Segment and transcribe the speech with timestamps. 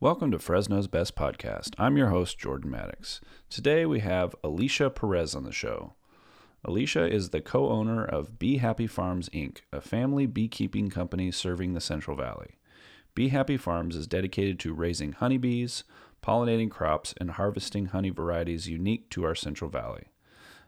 [0.00, 1.70] Welcome to Fresno's Best Podcast.
[1.76, 3.20] I'm your host, Jordan Maddox.
[3.50, 5.94] Today we have Alicia Perez on the show.
[6.64, 11.74] Alicia is the co owner of Bee Happy Farms, Inc., a family beekeeping company serving
[11.74, 12.58] the Central Valley.
[13.16, 15.82] Bee Happy Farms is dedicated to raising honeybees,
[16.22, 20.12] pollinating crops, and harvesting honey varieties unique to our Central Valley.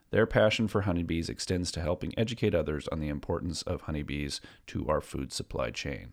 [0.09, 4.89] Their passion for honeybees extends to helping educate others on the importance of honeybees to
[4.89, 6.11] our food supply chain.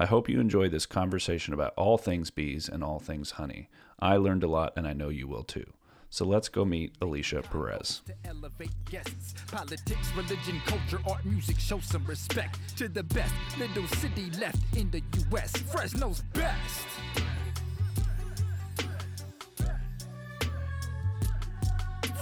[0.00, 3.68] I hope you enjoy this conversation about all things bees and all things honey.
[3.98, 5.72] I learned a lot, and I know you will too.
[6.08, 8.02] So let's go meet Alicia Perez.
[8.06, 13.88] To elevate guests, politics, religion, culture, art, music, show some respect to the best little
[13.88, 15.50] city left in the U.S.
[15.50, 16.86] Fresno's best.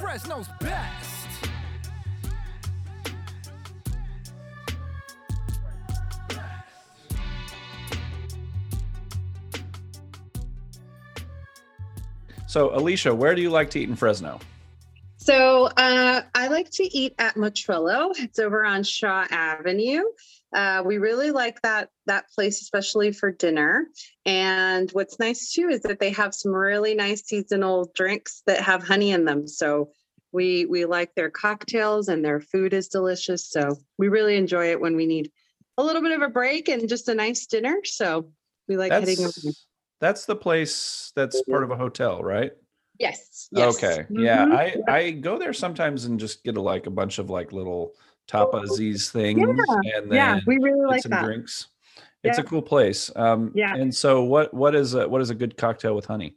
[0.00, 1.15] Fresno's best.
[12.56, 14.40] So, Alicia, where do you like to eat in Fresno?
[15.18, 18.18] So uh, I like to eat at Motrillo.
[18.18, 20.00] It's over on Shaw Avenue.
[20.54, 23.88] Uh, we really like that that place, especially for dinner.
[24.24, 28.82] And what's nice too is that they have some really nice seasonal drinks that have
[28.82, 29.46] honey in them.
[29.46, 29.90] So
[30.32, 33.44] we we like their cocktails and their food is delicious.
[33.44, 35.30] So we really enjoy it when we need
[35.76, 37.80] a little bit of a break and just a nice dinner.
[37.84, 38.30] So
[38.66, 39.52] we like heading over.
[40.00, 42.52] That's, the place that's part of a hotel, right?
[42.98, 43.48] Yes.
[43.50, 43.76] yes.
[43.76, 44.06] Okay.
[44.10, 44.46] Yeah.
[44.46, 44.52] Mhm.
[44.88, 47.92] I I go there sometimes and just get a, like a bunch of like little
[48.28, 49.40] tapazis things
[49.94, 51.24] and then yeah, we really like some that.
[51.24, 51.68] drinks.
[52.24, 53.10] It's a cool place.
[53.14, 53.74] Um Yeah.
[53.74, 56.36] and so what what is a what is a good cocktail with honey?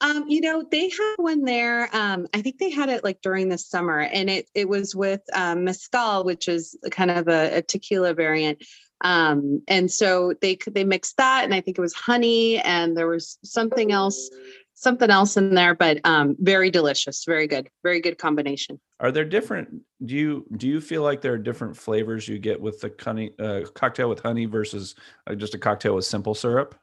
[0.00, 1.88] Um, you know, they had one there.
[1.92, 5.22] Um, I think they had it like during the summer, and it it was with
[5.34, 8.62] um, mezcal, which is kind of a, a tequila variant.
[9.02, 12.96] Um, and so they could they mixed that, and I think it was honey, and
[12.96, 14.30] there was something else,
[14.74, 18.80] something else in there, but um, very delicious, very good, very good combination.
[19.00, 22.60] Are there different do you do you feel like there are different flavors you get
[22.60, 24.94] with the honey uh, cocktail with honey versus
[25.26, 26.74] uh, just a cocktail with simple syrup?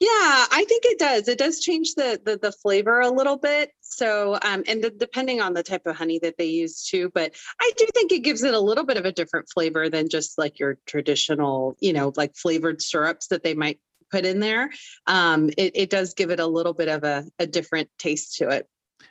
[0.00, 0.08] Yeah,
[0.50, 1.28] I think it does.
[1.28, 3.70] It does change the the, the flavor a little bit.
[3.80, 7.34] So, um, and the, depending on the type of honey that they use too, but
[7.60, 10.38] I do think it gives it a little bit of a different flavor than just
[10.38, 13.78] like your traditional, you know, like flavored syrups that they might
[14.10, 14.70] put in there.
[15.06, 18.48] Um, it, it does give it a little bit of a, a different taste to
[18.48, 18.66] it.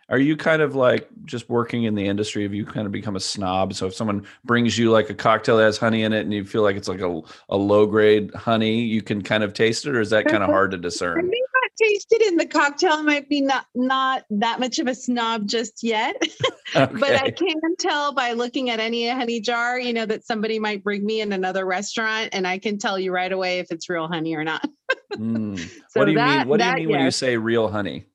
[0.10, 2.44] Are you kind of like just working in the industry?
[2.44, 3.76] Have you kind of become a snob?
[3.76, 6.44] So if someone brings you like a cocktail that has honey in it and you
[6.46, 9.96] feel like it's like a, a low grade honey, you can kind of taste it,
[9.96, 11.20] or is that kind of hard to discern?
[11.20, 12.94] I may not taste it in the cocktail.
[12.94, 16.16] I might be not not that much of a snob just yet.
[16.74, 20.84] but I can tell by looking at any honey jar, you know, that somebody might
[20.84, 24.08] bring me in another restaurant, and I can tell you right away if it's real
[24.08, 24.68] honey or not.
[25.14, 25.58] Mm.
[25.58, 26.48] So what do you that- mean?
[26.48, 28.06] What do you that, mean when you say real honey?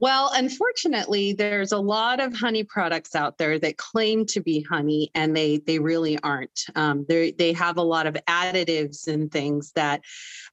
[0.00, 5.10] Well, unfortunately, there's a lot of honey products out there that claim to be honey,
[5.14, 6.64] and they they really aren't.
[6.74, 10.00] Um, they they have a lot of additives and things that,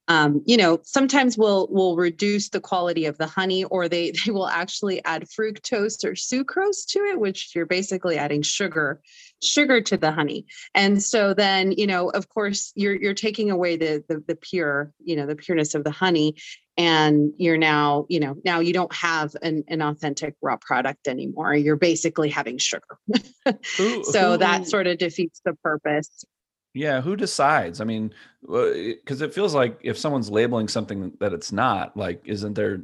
[0.06, 4.30] um, you know, sometimes will will reduce the quality of the honey, or they they
[4.32, 9.00] will actually add fructose or sucrose to it, which you're basically adding sugar
[9.40, 10.46] sugar to the honey.
[10.74, 14.92] And so then, you know, of course, you're you're taking away the the, the pure,
[15.02, 16.36] you know, the pureness of the honey
[16.78, 21.54] and you're now you know now you don't have an, an authentic raw product anymore
[21.54, 22.96] you're basically having sugar
[23.76, 26.24] Who- so who- that sort of defeats the purpose
[26.74, 27.80] Yeah, who decides?
[27.80, 28.12] I mean,
[28.42, 32.82] because eh, it feels like if someone's labeling something that it's not, like, isn't there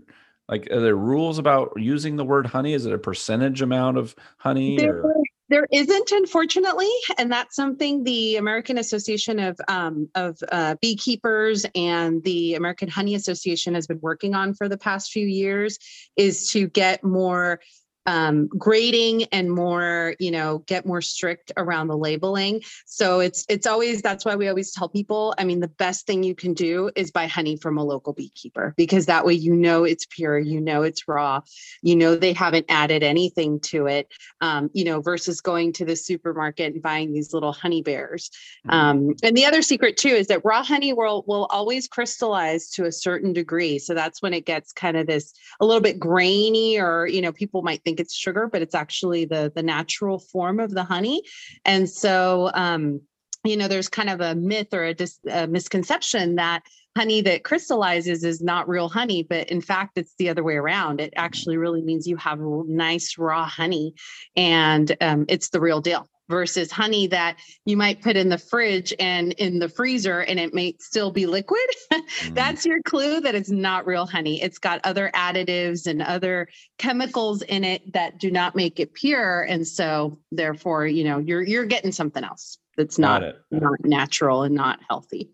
[0.49, 2.72] like are there rules about using the word honey?
[2.75, 4.76] Is it a percentage amount of honey?
[4.76, 5.15] there, Or,
[5.49, 12.22] there isn't unfortunately and that's something the american association of um, of uh, beekeepers and
[12.25, 15.78] the american honey association has been working on for the past few years
[16.16, 17.60] is to get more
[18.07, 22.63] um, grading and more you know get more strict around the labeling.
[22.87, 26.23] So it's it's always that's why we always tell people i mean the best thing
[26.23, 29.85] you can do is buy honey from a local beekeeper because that way you know
[29.85, 31.41] it's pure you know it's raw
[31.83, 34.09] you know they haven't added anything to it
[34.41, 38.31] um, you know versus going to the supermarket and buying these little honey bears.
[38.67, 38.73] Mhm.
[38.73, 42.85] um, and the other secret too is that raw honey will will always crystallize to
[42.85, 43.79] a certain degree.
[43.79, 47.33] So that's when it gets kind of this a little bit grainy or you know
[47.33, 51.23] people might think it's sugar but it's actually the the natural form of the honey.
[51.64, 53.00] And so um
[53.44, 56.62] you know there's kind of a myth or a, dis, a misconception that
[56.96, 61.00] honey that crystallizes is not real honey but in fact it's the other way around.
[61.00, 63.94] It actually really means you have nice raw honey
[64.37, 68.94] and um, it's the real deal versus honey that you might put in the fridge
[68.99, 71.61] and in the freezer and it may still be liquid.
[72.25, 72.35] Mm.
[72.35, 74.41] That's your clue that it's not real honey.
[74.43, 76.49] It's got other additives and other
[76.79, 79.43] chemicals in it that do not make it pure.
[79.43, 84.55] And so therefore, you know, you're you're getting something else that's not not natural and
[84.55, 85.31] not healthy.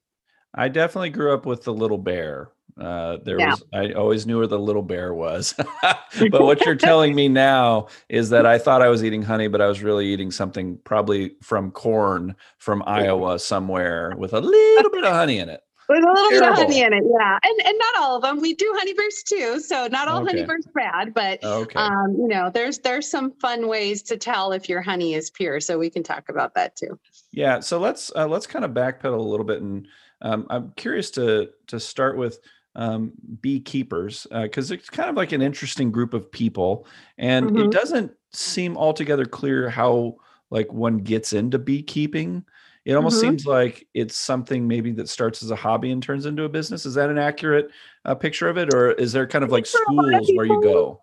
[0.54, 2.50] I definitely grew up with the little bear.
[2.78, 3.50] Uh, there Yeah.
[3.50, 5.54] was I always knew where the little bear was.
[6.30, 9.60] but what you're telling me now is that I thought I was eating honey, but
[9.60, 15.04] I was really eating something probably from corn from Iowa somewhere with a little bit
[15.04, 15.62] of honey in it.
[15.88, 18.40] With a little bit of honey in it, yeah, and and not all of them.
[18.40, 20.46] We do honey bears too, so not all honey Okay.
[20.46, 21.80] bears bad, but Okay.
[21.80, 25.58] um, you know, there's there's some fun ways to tell if your honey is pure.
[25.58, 26.98] So we can talk about that too.
[27.32, 29.88] Yeah, so let's uh, let's kind of backpedal a little bit, and
[30.22, 32.38] um, I'm curious to to start with
[32.76, 36.86] um, beekeepers because it's kind of like an interesting group of people,
[37.18, 37.70] and it Mhm.
[37.70, 40.16] doesn't seem altogether clear how
[40.50, 42.44] like one gets into beekeeping.
[42.84, 43.20] It almost Mhm.
[43.20, 46.86] seems like it's something maybe that starts as a hobby and turns into a business.
[46.86, 47.70] Is that an accurate
[48.04, 51.02] uh, picture of it, or is there kind of like schools where you go?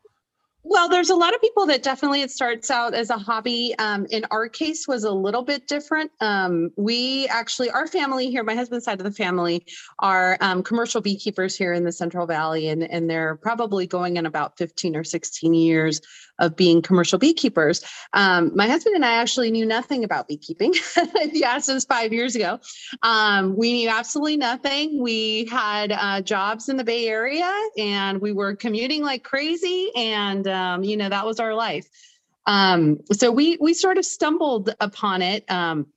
[0.70, 3.74] Well, there's a lot of people that definitely it starts out as a hobby.
[3.80, 6.12] Um, in our case, was a little bit different.
[6.20, 9.66] Um, we actually, our family here, my husband's side of the family,
[10.00, 14.26] are um, commercial beekeepers here in the Central Valley, and and they're probably going in
[14.26, 16.02] about 15 or 16 years
[16.40, 17.84] of being commercial beekeepers.
[18.14, 20.74] Um, my husband and I actually knew nothing about beekeeping.
[21.44, 22.60] asked us five years ago,
[23.04, 25.02] um, we knew absolutely nothing.
[25.02, 29.92] We had uh, jobs in the Bay Area and we were commuting like crazy.
[29.96, 31.88] And, um, you know, that was our life.
[32.46, 35.50] Um, so we, we sort of stumbled upon it.
[35.52, 35.88] Um,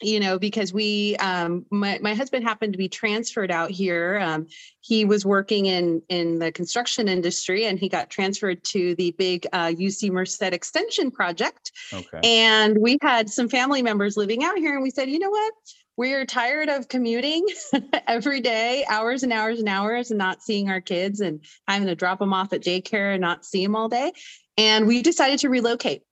[0.00, 4.20] you know, because we, um, my, my husband happened to be transferred out here.
[4.22, 4.46] Um,
[4.80, 9.46] he was working in in the construction industry, and he got transferred to the big
[9.52, 11.72] uh, UC Merced Extension project.
[11.92, 12.20] Okay.
[12.22, 15.52] And we had some family members living out here, and we said, you know what?
[15.98, 17.44] We're tired of commuting
[18.06, 21.96] every day, hours and hours and hours, and not seeing our kids and having to
[21.96, 24.12] drop them off at daycare and not see them all day.
[24.56, 26.04] And we decided to relocate.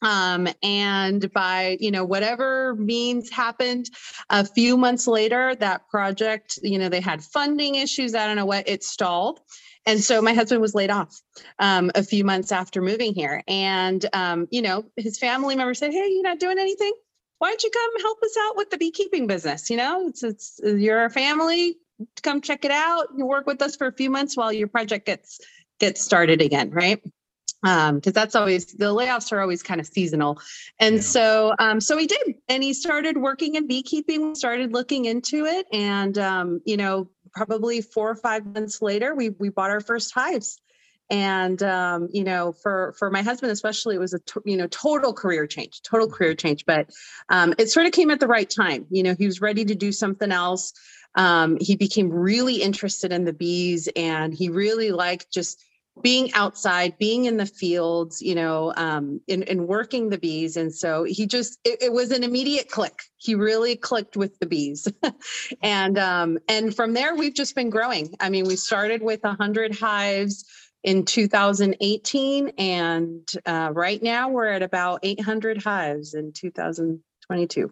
[0.00, 3.90] Um, and by you know whatever means happened,
[4.30, 8.14] a few months later, that project, you know, they had funding issues.
[8.14, 9.40] I don't know what it stalled.
[9.84, 11.20] And so my husband was laid off
[11.58, 13.42] um, a few months after moving here.
[13.46, 16.92] And, um, you know, his family member said, Hey, you're not doing anything?
[17.38, 19.70] Why don't you come help us out with the beekeeping business?
[19.70, 21.76] You know, it's, it's you're a family,
[22.22, 23.08] come check it out.
[23.16, 25.40] You work with us for a few months while your project gets
[25.78, 27.00] gets started again, right?
[27.64, 30.40] um because that's always the layoffs are always kind of seasonal
[30.78, 31.00] and Yeah.
[31.00, 35.66] so um so he did and he started working in beekeeping started looking into it
[35.72, 40.14] and um you know probably four or five months later we we bought our first
[40.14, 40.60] hives
[41.10, 45.12] and um you know for for my husband especially it was a you know total
[45.12, 46.90] career change total career change but
[47.28, 49.74] um it sort of came at the right time you know he was ready to
[49.74, 50.72] do something else
[51.14, 55.64] um he became really interested in the bees and he really liked just
[56.02, 60.56] being outside, being in the fields, you know, um, and, and working the bees.
[60.56, 63.02] And so he just, it, it was an immediate click.
[63.16, 64.86] He really clicked with the bees.
[65.62, 68.14] and, um, and from there, we've just been growing.
[68.20, 70.44] I mean, we started with 100 hives
[70.84, 72.48] in 2018.
[72.58, 77.70] And uh, right now we're at about 800 hives in 2022.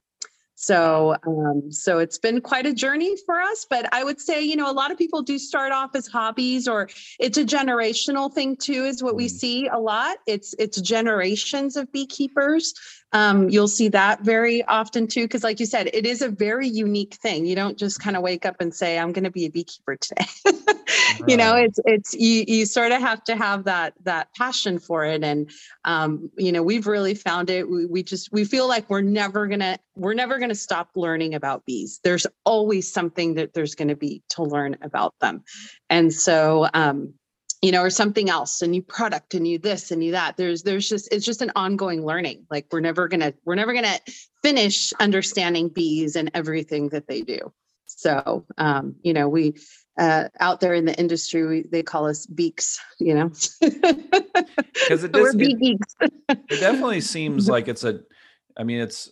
[0.59, 4.57] So, um, so it's been quite a journey for us, but I would say, you
[4.57, 6.89] know, a lot of people do start off as hobbies or
[7.21, 9.31] it's a generational thing too, is what we Mm.
[9.31, 10.17] see a lot.
[10.27, 12.73] It's, it's generations of beekeepers.
[13.13, 16.69] Um, you'll see that very often too, because like you said, it is a very
[16.69, 17.47] unique thing.
[17.47, 19.97] You don't just kind of wake up and say, I'm going to be a beekeeper
[19.97, 20.27] today.
[21.29, 25.05] you know, it's, it's, you, you sort of have to have that, that passion for
[25.05, 25.23] it.
[25.23, 25.51] And,
[25.85, 27.71] um, you know, we've really found it.
[27.71, 30.91] We, we just, we feel like we're never going to, we're never going to stop
[30.97, 32.01] learning about bees.
[32.03, 35.45] There's always something that there's going to be to learn about them.
[35.89, 37.15] And so, um,
[37.67, 40.37] you know, or something else, a new product, a new this, a new that.
[40.37, 42.47] There's, there's just, it's just an ongoing learning.
[42.49, 43.99] Like we're never gonna, we're never gonna
[44.41, 47.53] finish understanding bees and everything that they do.
[47.87, 49.57] So, um, you know, we,
[49.99, 53.33] uh, out there in the industry, we, they call us beaks, you know.
[54.79, 55.81] Because it does, it,
[56.29, 57.99] it definitely seems like it's a
[58.57, 59.11] i mean it's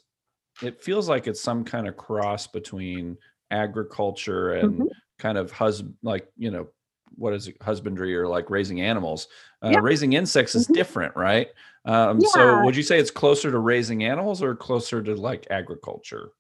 [0.63, 3.17] it feels like it's some kind of cross between
[3.51, 4.87] agriculture and Mhm.
[5.19, 6.69] kind of husband, like you know
[7.17, 9.29] what is it husbandry or like raising animals
[9.63, 9.81] uh, Yeah.
[9.81, 10.75] raising insects is Mhm.
[10.75, 11.49] different right
[11.87, 16.31] um, so would you say it's closer to raising animals or closer to like agriculture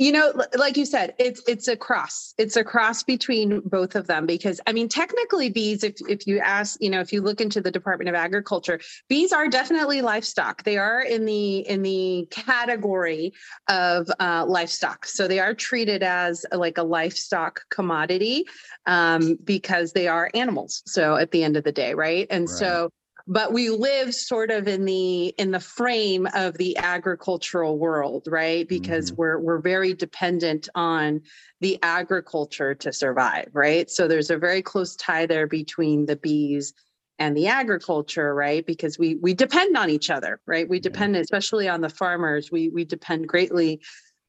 [0.00, 2.34] you know like you said it's it's a cross.
[2.38, 6.38] It's a cross between both of them because i mean technically bees if, if you
[6.38, 10.64] ask you know if you look into the department of agriculture bees are definitely livestock.
[10.64, 13.34] They are in the in the category
[13.68, 15.04] of uh, livestock.
[15.04, 18.46] So they are treated as like a livestock commodity
[18.86, 22.26] um, because they are animals so at the end of the day right?
[22.30, 22.48] And right.
[22.48, 22.90] so
[23.26, 28.68] but we live sort of in the in the frame of the agricultural world right?
[28.68, 29.20] Because mm-hmm.
[29.20, 31.22] we're we're very dependent on
[31.60, 33.90] the agriculture to survive right?
[33.90, 36.72] So there's a very close tie there between the bees
[37.18, 38.64] and the agriculture right?
[38.64, 40.68] Because we we depend on each other right?
[40.68, 41.22] We depend yeah.
[41.22, 43.80] especially on the farmers we we depend greatly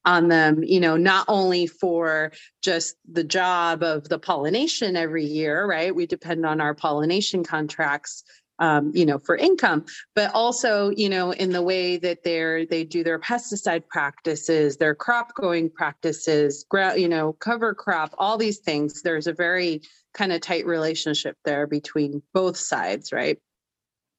[0.03, 2.31] on them you know not only for
[2.63, 5.95] just the job of the pollination every year right?
[5.95, 8.23] We depend on our pollination contracts
[8.61, 9.83] um, you know, for income,
[10.15, 14.95] but also, you know, in the way that they're they do their pesticide practices, their
[14.95, 16.65] crop growing practices,
[16.95, 19.01] you know, cover crop, all these things.
[19.01, 19.81] There's a very
[20.13, 23.39] kind of tight relationship there between both sides, right?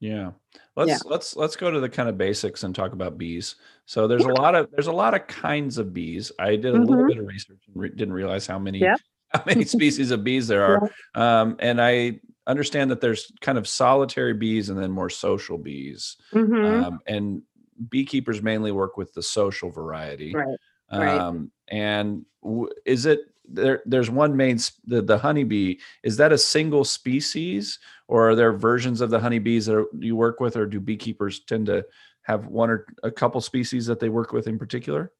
[0.01, 0.33] Yeah.
[0.75, 0.99] Let's yeah.
[1.05, 3.55] let's let's go to the kind of basics and talk about bees.
[3.87, 4.33] So there's yeah.
[4.33, 6.33] a lot of there's a lot of kinds of bees.
[6.41, 6.85] I did a mm-hmm.
[6.85, 8.97] little bit of research and re- didn't realize how many yeah.
[9.29, 10.91] how many species of bees there are.
[11.15, 16.17] Um, and I understand that there's kind of solitary bees and then more social bees.
[16.33, 16.85] Mm-hmm.
[16.85, 17.43] Um, and
[17.89, 20.35] beekeepers mainly work with the social variety.
[20.35, 20.59] Right.
[20.91, 21.49] Um, right.
[21.69, 23.83] And w- is it there?
[23.87, 25.77] There's one main the the honeybee.
[26.03, 30.41] Is that a single species, or are there versions of the honeybees that you work
[30.41, 31.85] with, or do beekeepers tend to
[32.23, 35.13] have one or a couple species that they work with in particular?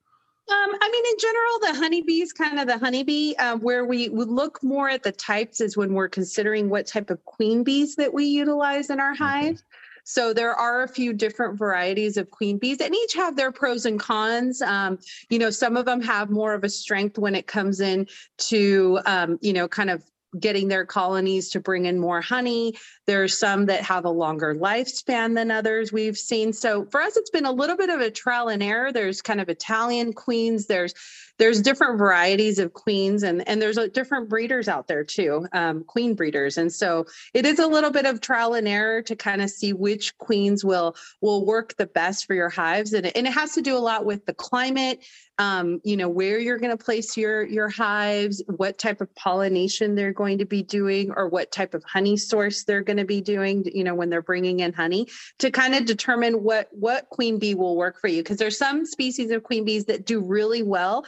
[0.51, 0.75] Um,
[1.13, 5.03] in general, the honeybees, kind of the honeybee, uh, where we would look more at
[5.03, 8.99] the types is when we're considering what type of queen bees that we utilize in
[8.99, 9.57] our hive.
[9.57, 9.67] Mm-hmm.
[10.05, 13.87] So there are a few different varieties of queen bees, and each have their pros
[13.87, 14.61] and cons.
[14.63, 18.09] Um, you know, some of them have more of a strength when it comes in
[18.39, 20.03] to, um, you know, kind of
[20.39, 22.75] getting their colonies to bring in more honey.
[23.07, 26.53] There's some that have a longer lifespan than others we've seen.
[26.53, 28.93] So for us, it's been a little bit of a trial and error.
[28.93, 30.67] There's kind of Italian queens.
[30.67, 30.95] There's
[31.39, 35.83] there's different varieties of queens and and there's a, different breeders out there too um,
[35.85, 39.43] queen breeders and so it is a little bit of trial and error to kind
[39.43, 43.33] of see which queens will will work the best for your hives and, and it
[43.33, 45.05] has to do a lot with the climate
[45.39, 49.95] um, you know where you're going to place your your hives what type of pollination
[49.95, 53.21] they're going to be doing or what type of honey source they're going to be
[53.21, 55.09] doing you know when they're bringing in honey
[55.39, 58.85] to kind of determine what what queen bee will work for you because there's some
[58.85, 61.05] species of queen bees that do really well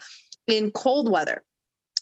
[0.47, 1.43] in cold weather.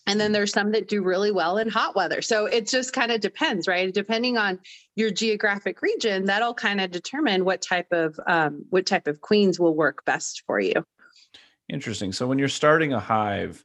[0.07, 2.23] And then there's some that do really well in hot weather.
[2.23, 3.95] So it just kind of depends, right?
[3.95, 4.59] Depending on
[4.97, 9.61] your geographic region, that'll kind of determine what type of um, what type of queens
[9.61, 10.85] will work best for you.
[11.73, 12.13] Interesting.
[12.13, 13.65] So when you're starting a hive,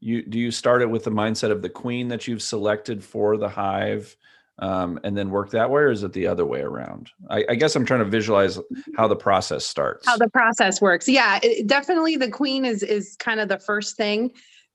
[0.00, 3.36] you do you start it with the mindset of the queen that you've selected for
[3.36, 4.16] the hive,
[4.60, 7.10] um, and then work that way, or is it the other way around?
[7.28, 8.60] I, I, guess I'm trying to visualize
[8.96, 10.06] how the process starts.
[10.06, 11.08] How the process works.
[11.08, 14.30] Yeah, it, definitely the queen is is kind of the first thing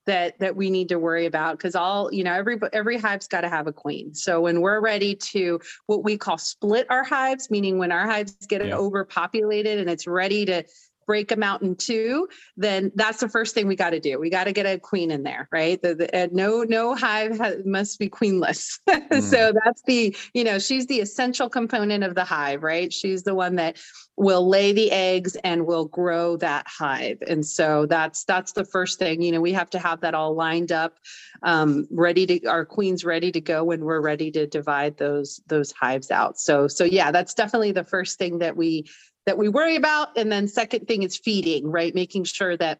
[0.06, 3.40] that that we need to worry about because all you know every every hive's got
[3.40, 7.50] to have a queen so when we're ready to what we call split our hives
[7.50, 8.76] meaning when our hives get yeah.
[8.76, 10.62] overpopulated and it's ready to
[11.06, 14.18] break them out in two, then that's the first thing we got to do.
[14.18, 15.80] We got to get a queen in there, right?
[15.80, 18.78] The, the no no hive has, must be queenless.
[18.88, 19.22] mm.
[19.30, 22.92] so that's the you know she's the essential component of the hive, right?
[22.92, 23.76] She's the one that
[24.16, 28.98] will lay the eggs and will grow that hive and so that's that's the first
[28.98, 30.98] thing you know we have to have that all lined up
[31.42, 35.72] um, ready to our queens ready to go when we're ready to divide those those
[35.72, 38.84] hives out so so yeah that's definitely the first thing that we
[39.26, 40.16] that we worry about.
[40.16, 41.94] And then second thing is feeding, right?
[41.94, 42.78] Making sure that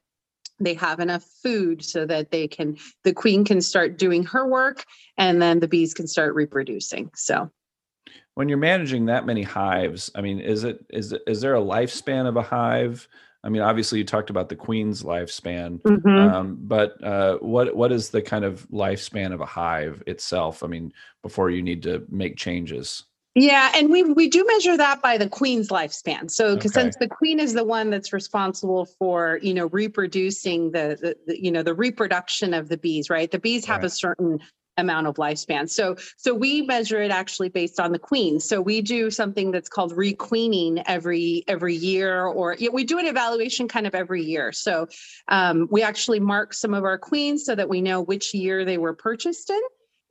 [0.60, 4.84] they have enough food so that they can the queen can start doing her work
[5.18, 7.10] and then the bees can start reproducing.
[7.14, 7.50] So
[8.34, 11.60] when you're managing that many hives, I mean, is it is it, is there a
[11.60, 13.08] lifespan of a hive?
[13.42, 16.08] I mean, obviously you talked about the queen's lifespan, mm-hmm.
[16.08, 20.62] um, but uh, what what is the kind of lifespan of a hive itself?
[20.62, 23.04] I mean, before you need to make changes.
[23.34, 26.30] Yeah, and we we do measure that by the queen's lifespan.
[26.30, 26.82] So, because okay.
[26.82, 31.42] since the queen is the one that's responsible for you know reproducing the, the, the,
[31.42, 33.30] you know the reproduction of the bees, right?
[33.30, 33.86] The bees have right.
[33.86, 34.38] a certain
[34.76, 35.68] amount of lifespan.
[35.68, 38.38] So so we measure it actually based on the queen.
[38.38, 43.06] So we do something that's called requeening every every year, or yeah, we do an
[43.06, 44.52] evaluation kind of every year.
[44.52, 44.86] So
[45.26, 48.78] um, we actually mark some of our queens so that we know which year they
[48.78, 49.60] were purchased in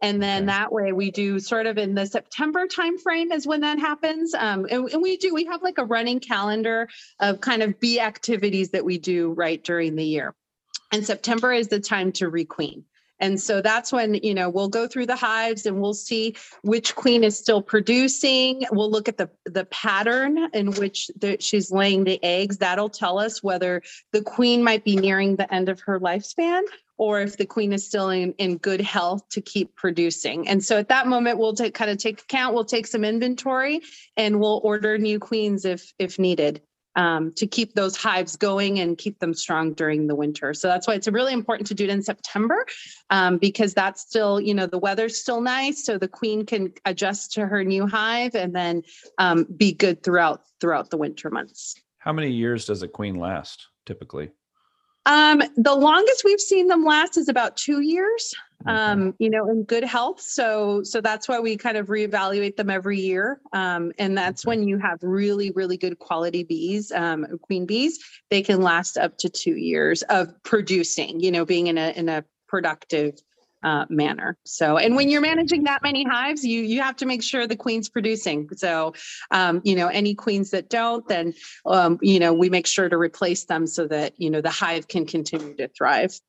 [0.04, 3.80] and then that way we do sort of in the september timeframe is when that
[3.80, 4.34] happens.
[4.34, 8.00] Um, and, and, we do we have like a running calendar of kind of bee
[8.00, 10.36] activities that we do right during the year.
[10.92, 12.84] And September is the time to requeen.
[13.20, 16.96] And so that's when, you know, we'll go through the hives and we'll see which
[16.96, 18.64] queen is still producing.
[18.72, 22.58] We'll look at the, the pattern in which the, she's laying the eggs.
[22.58, 26.64] That'll tell us whether the queen might be nearing the end of her lifespan
[26.98, 30.48] or if the queen is still in, in good health to keep producing.
[30.48, 33.82] And so at that moment, we'll take kind of take account, we'll take some inventory
[34.16, 36.62] and we'll order new queens if if needed
[36.96, 40.54] um, to keep those hives going and keep them strong during the winter.
[40.54, 42.66] So that's why it's really important to do it in September
[43.10, 47.34] um, because that's still, you know, the weather's still nice, so the queen can adjust
[47.34, 48.84] to her new hive and then
[49.18, 51.76] um, be good throughout throughout the winter months.
[52.00, 54.32] How many years does a queen last typically?
[55.06, 58.34] Um, the longest we've seen them last is about two years.
[58.66, 60.22] Um, you know, in good health.
[60.22, 63.42] So, so that's why we kind of reevaluate them every year.
[63.52, 68.00] Um, and that's when you have really, really good quality bees, um, queen bees.
[68.30, 71.20] They can last up to two years of producing.
[71.20, 73.16] You know, being in a in a productive
[73.64, 74.38] uh, manner.
[74.46, 77.56] So, and when you're managing that many hives, you you have to make sure the
[77.56, 78.50] queen's producing.
[78.56, 78.94] So,
[79.32, 81.34] um, you know, any queens that don't, then
[81.66, 84.88] um, you know, we make sure to replace them so that you know the hive
[84.88, 86.20] can continue to thrive.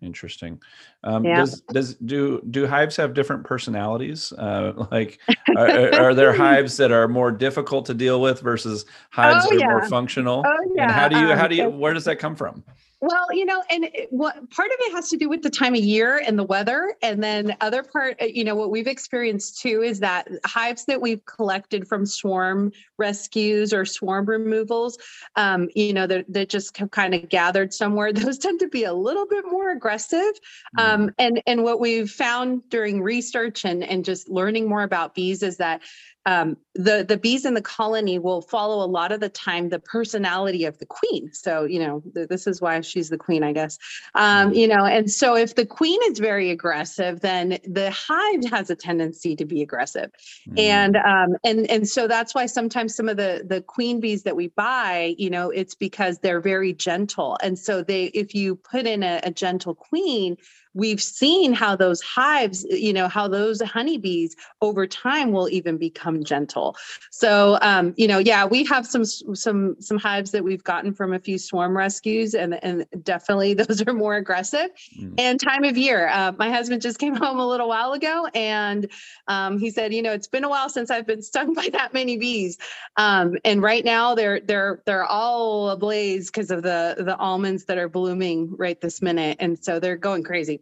[0.00, 0.62] Interesting.
[1.02, 1.40] Um, Yeah.
[1.40, 4.32] Does does do do hives have different personalities?
[4.32, 5.18] Uh, like,
[5.56, 9.64] are, are- there hives that are more difficult to deal with versus hives Oh, that
[9.64, 10.44] are more functional?
[10.46, 10.84] Oh yeah.
[10.84, 12.62] And how do you how um, do you where does that come from?
[13.00, 15.74] Well, you know, and it- what part of it has to do with the time
[15.74, 19.60] of year and the weather, and then other part, uh, you know, what we've experienced
[19.60, 24.98] too is that hives that we've collected from swarm rescues or swarm removals,
[25.36, 28.12] um, you know, that that just have kind of gathered somewhere.
[28.32, 30.34] Those tend to be a little bit more aggressive,
[30.76, 30.82] Mm.
[30.82, 35.44] um, and and what we've found during research and and just learning more about bees
[35.44, 35.82] is that
[36.28, 39.78] um, the the bees in the colony will follow a lot of the time the
[39.96, 41.30] personality of the queen.
[41.32, 43.78] So you know th- this is why she's the queen, I guess.
[44.14, 48.70] Um, you know, and so if the queen is very aggressive, then the hive has
[48.70, 50.10] a tendency to be aggressive
[50.48, 50.58] Mm.
[50.58, 54.36] and um and and so that's why sometimes some of the the queen bees that
[54.36, 58.86] we buy you know it's because they're very gentle and so they if you put
[58.86, 60.36] in a, a gentle queen
[60.74, 66.24] we've seen how those hives you know how those honeybees over time will even become
[66.24, 66.76] gentle
[67.10, 71.12] so um you know yeah we have some some some hives that we've gotten from
[71.12, 75.14] a few swarm rescues and and definitely those are more aggressive Mm.
[75.18, 78.90] and time of year uh, my husband just came home a little while ago and
[79.26, 81.92] um, he said, you know, it's been a while since I've been stung by that
[81.92, 82.58] many bees.
[82.96, 87.78] Um, and right now they're they're they're all ablaze because of the the almonds that
[87.78, 89.36] are blooming right this minute.
[89.40, 90.60] And so they're going crazy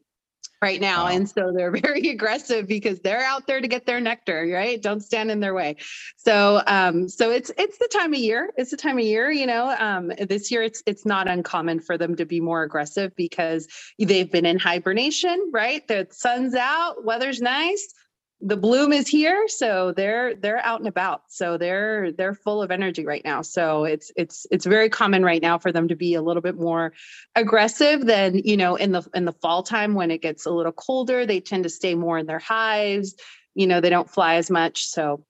[0.62, 1.04] right now.
[1.04, 1.10] Wow.
[1.10, 4.80] And so they're very aggressive because they're out there to get their nectar, right?
[4.80, 5.76] Don't stand in their way.
[6.16, 8.50] So um, so it's it's the time of year.
[8.56, 9.74] It's the time of year, you know.
[9.78, 14.30] Um, this year it's it's not uncommon for them to be more aggressive because they've
[14.30, 15.86] been in hibernation, right?
[15.86, 17.94] The sun's out, weather's nice
[18.42, 21.22] the bloom is here so they're they're out and about.
[21.28, 23.42] So they're they're full of energy right now.
[23.42, 26.56] So it's it's it's very common right now for them to be a little bit
[26.56, 26.92] more
[27.34, 30.72] aggressive than you know in the in the fall time when it gets a little
[30.72, 31.24] colder.
[31.24, 33.14] They tend to stay more in their hives.
[33.54, 34.86] You know they don't fly as much.
[34.86, 35.24] So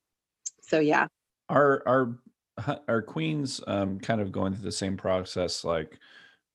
[0.62, 1.06] so yeah.
[1.48, 2.18] Are are
[2.88, 5.98] are queens um, kind of going through the same process like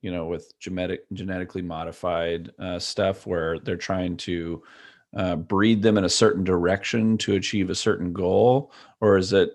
[0.01, 4.61] you know with genetic genetically modified uh, stuff where they're trying to
[5.15, 8.71] uh, breed them in a certain direction to achieve a certain goal
[9.01, 9.51] or is it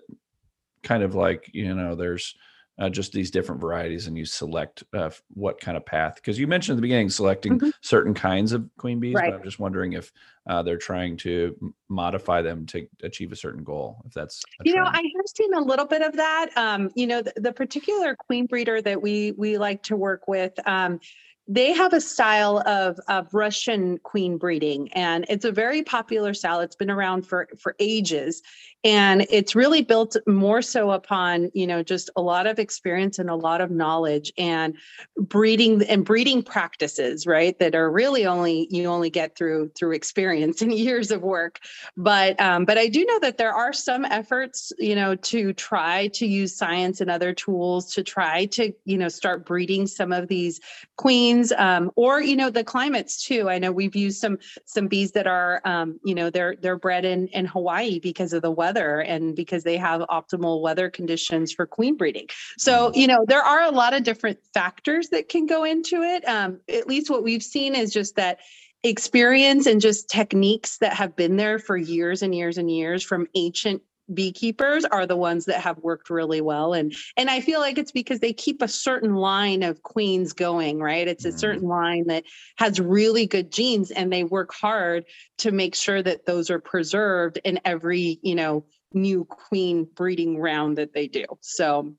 [0.83, 2.35] kind of like you know there's
[2.79, 6.45] uh, just these different varieties and you select uh, what kind of path because you
[6.45, 7.71] mentioned at the beginning selecting Mhm.
[7.81, 9.31] certain kinds of queen bees Right.
[9.31, 10.11] but i'm just wondering if
[10.47, 14.83] uh, they're trying to modify them to achieve a certain goal if that's you know
[14.83, 18.45] i have seen a little bit of that um you know the, the particular queen
[18.45, 20.99] breeder that we we like to work with um
[21.47, 26.59] they have a style of, of Russian queen breeding, and it's a very popular style.
[26.59, 28.41] It's been around for for ages,
[28.83, 33.29] and it's really built more so upon you know just a lot of experience and
[33.29, 34.75] a lot of knowledge and
[35.17, 37.57] breeding and breeding practices, right?
[37.59, 41.59] That are really only you only get through through experience and years of work
[41.97, 46.07] but um, but I do know that there are some efforts, you know, to try
[46.09, 50.27] to use science and other tools to try to, you know, start breeding some of
[50.27, 50.61] these
[50.95, 53.49] queens, um, or you know, the climates too.
[53.49, 57.05] I know we've used some some bees that are, um, you know, they're they're bred
[57.05, 61.65] in in Hawaii because of the weather and because they have optimal weather conditions for
[61.65, 62.27] queen breeding.
[62.57, 66.27] So you know, there are a lot of different factors that can go into it.
[66.27, 68.39] Um, at least what we've seen is just that
[68.83, 73.27] experience and just techniques that have been there for years and years and years from
[73.35, 73.81] ancient
[74.13, 77.91] beekeepers are the ones that have worked really well and and i feel like it's
[77.91, 81.39] because they keep a certain line of queens going right it's a Mhm.
[81.39, 82.23] certain line that
[82.57, 85.05] has really good genes and they work hard
[85.39, 90.77] to make sure that those are preserved in every you know new queen breeding round
[90.77, 91.93] that they do so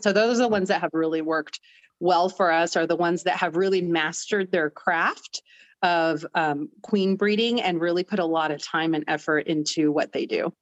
[0.00, 1.60] so those are the ones that have really worked
[2.00, 5.42] well for us are the ones that have really mastered their craft
[5.82, 10.12] of um, queen breeding and really put a lot of time and effort into what
[10.12, 10.52] they do.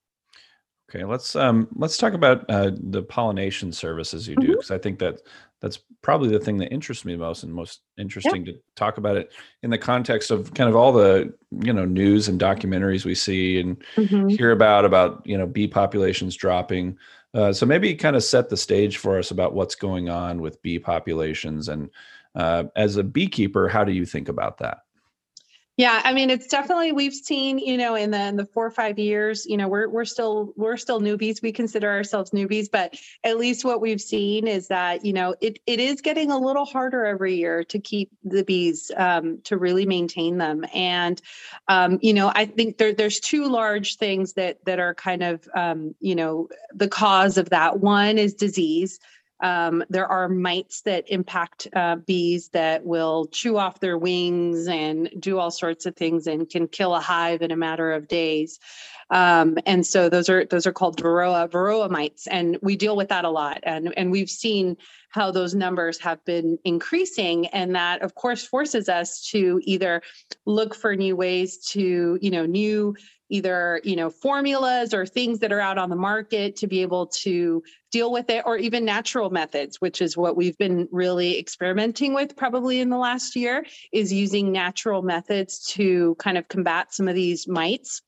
[0.94, 4.98] Okay, let's um let's talk about uh, the pollination services you do because I think
[4.98, 5.22] that
[5.61, 9.33] that's probably the thing that interests me most and most interesting to talk about it
[9.62, 13.59] in the context of kind of all the you know news and documentaries we see
[13.59, 13.83] and
[14.31, 16.98] hear about about you know bee populations dropping.
[17.33, 20.61] Uh, so maybe kind of set the stage for us about what's going on with
[20.61, 21.88] bee populations and
[22.35, 24.83] uh, as a beekeeper, how do you think about that?
[25.83, 28.71] Yeah, I mean, it's definitely we've seen, you know, in the in the four or
[28.71, 31.42] five years, you know, we're we're still we're still newbies.
[31.42, 35.59] We consider ourselves newbies, but at least what we've seen is that, you know, it
[35.66, 39.85] it is getting a little harder every year to keep the bees, um, to really
[39.85, 40.64] maintain them.
[40.73, 41.21] And
[41.66, 45.49] um, you know, I think there there's two large things that that are kind of
[45.53, 47.81] um, you know, the cause of that.
[47.81, 49.01] One is disease.
[49.42, 55.11] Um, there are mites that impact uh, bees that will chew off their wings and
[55.18, 58.61] do all sorts of things and can kill a hive in a matter of days.
[59.11, 63.11] Um, and so those are those are called varroa varroa mites, and we deal with
[63.11, 63.61] that a lot.
[63.62, 64.78] And and we've seen
[65.11, 70.00] how those numbers have been increasing, and that of course forces us to either
[70.46, 72.96] look for new ways to you know new
[73.33, 77.07] either you know formulas or things that are out on the market to be able
[77.07, 82.14] to deal with it or even natural methods which is what we've been really experimenting
[82.14, 87.09] with probably in the last year is using natural methods to kind of combat some
[87.09, 88.03] of these mites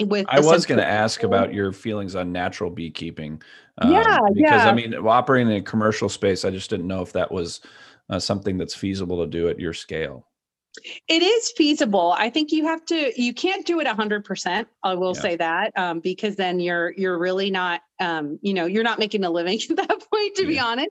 [0.00, 3.40] with I was going to ask about your feelings on natural beekeeping.
[3.78, 7.12] um, Yeah, because I mean, operating in a commercial space, I just didn't know if
[7.12, 7.60] that was
[8.10, 10.26] uh, something that's feasible to do at your scale.
[11.08, 12.14] It is feasible.
[12.16, 13.12] I think you have to.
[13.20, 14.68] You can't do it hundred percent.
[14.82, 15.20] I will Yeah.
[15.22, 17.82] say that um, because then you're you're really not.
[18.00, 20.66] Um, you know, you're not making a living at that point, to be Yeah.
[20.66, 20.90] honest.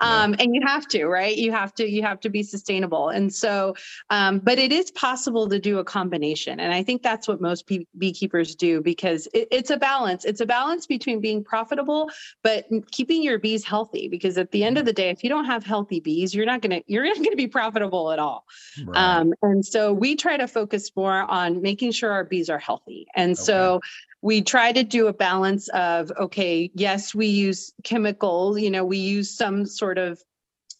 [0.00, 0.22] Yeah.
[0.22, 1.36] Um, and you have to, right?
[1.36, 1.88] You have to.
[1.88, 3.08] You have to be sustainable.
[3.08, 3.74] And so,
[4.10, 6.60] um, but it is possible to do a combination.
[6.60, 10.24] And I think that's what most bee- beekeepers do because it, it's a balance.
[10.24, 12.10] It's a balance between being profitable
[12.42, 14.08] but keeping your bees healthy.
[14.08, 16.60] Because at the end of the day, if you don't have healthy bees, you're not
[16.60, 18.44] gonna you're not gonna be profitable at all.
[18.84, 18.96] Right.
[18.98, 23.06] Um, and so we try to focus more on making sure our bees are healthy.
[23.14, 23.80] And so
[24.22, 28.98] we try to do a balance of, okay, yes, we use chemicals, you know, we
[28.98, 30.22] use some sort of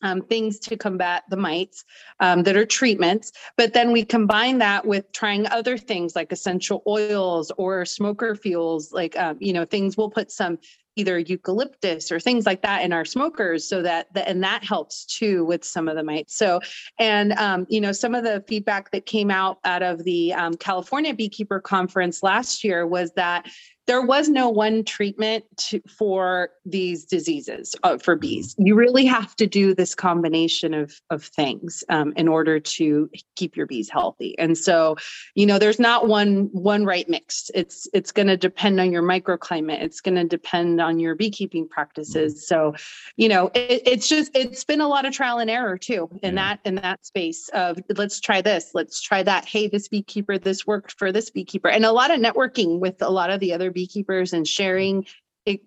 [0.03, 1.85] um, things to combat the mites
[2.21, 6.83] um, that are treatments, but then we combine that with trying other things like essential
[6.87, 10.59] oils or smoker fuels, like, um, you know, things we'll put some
[10.97, 15.05] either eucalyptus or things like that in our smokers so that, the, and that helps
[15.07, 16.37] too with some of the mites.
[16.37, 16.61] So
[16.99, 20.55] and um, you know, some of the feedback that came out out of the um,
[20.57, 23.47] California Beekeeper Conference last year was that
[23.87, 28.55] there was no one treatment to, for these diseases uh, for bees.
[28.57, 33.57] You really have to do this combination of of things um, in order to keep
[33.57, 34.39] your bees healthy.
[34.39, 34.97] And so,
[35.35, 37.51] you know, there's not one one right mix.
[37.55, 39.83] It's it's going to depend on your microclimate.
[39.83, 42.47] It's going to depend on your beekeeping practices.
[42.47, 42.75] So,
[43.17, 46.35] you know, it, it's just it's been a lot of trial and error too in
[46.37, 46.43] Yeah.
[46.43, 49.45] that in that space of let's try this, let's try that.
[49.45, 53.11] Hey, this beekeeper, this worked for this beekeeper, and a lot of networking with a
[53.11, 55.07] lot of the other beekeepers and sharing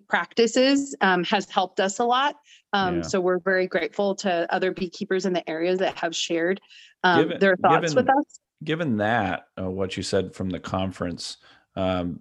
[0.08, 2.36] practices um, has helped us a lot.
[2.72, 3.02] Um, Yeah.
[3.02, 6.60] So we're very grateful to other beekeepers in the areas that have shared
[7.04, 8.40] um, Given- their thoughts with us.
[8.64, 11.36] Given that, uh, what you said from the conference,
[11.76, 12.20] um,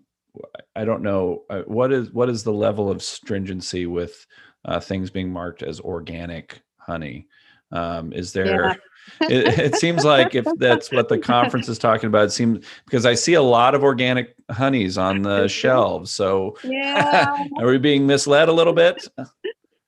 [0.76, 4.28] I don't know uh, what is what is the level of stringency with
[4.66, 7.28] uh, things being marked as organic honey.
[7.72, 8.76] Um, is there?
[9.22, 13.06] It, it seems like if that's what the conference is talking about, it seems because
[13.06, 16.12] I see a lot of organic honeys on the shelves.
[16.12, 17.46] So Yeah.
[17.60, 19.08] are we being misled a little bit?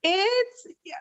[0.03, 0.95] It's yeah.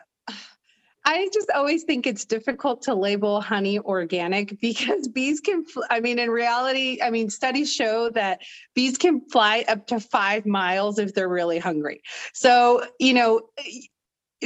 [1.07, 6.19] I just always think it's difficult to label honey organic because bees can I mean
[6.19, 8.41] in reality I mean studies show that
[8.75, 12.01] bees can fly up to 5 miles if they're really hungry.
[12.33, 13.41] So, you know,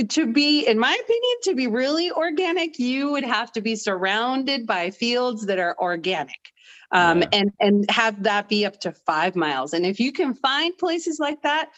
[0.10, 4.66] to be in my opinion to be really organic you would have to be surrounded
[4.66, 6.40] by fields that are organic.
[6.94, 7.28] Um, Yeah.
[7.34, 9.74] and and have that be up to 5 miles.
[9.74, 11.70] And if you can find places like that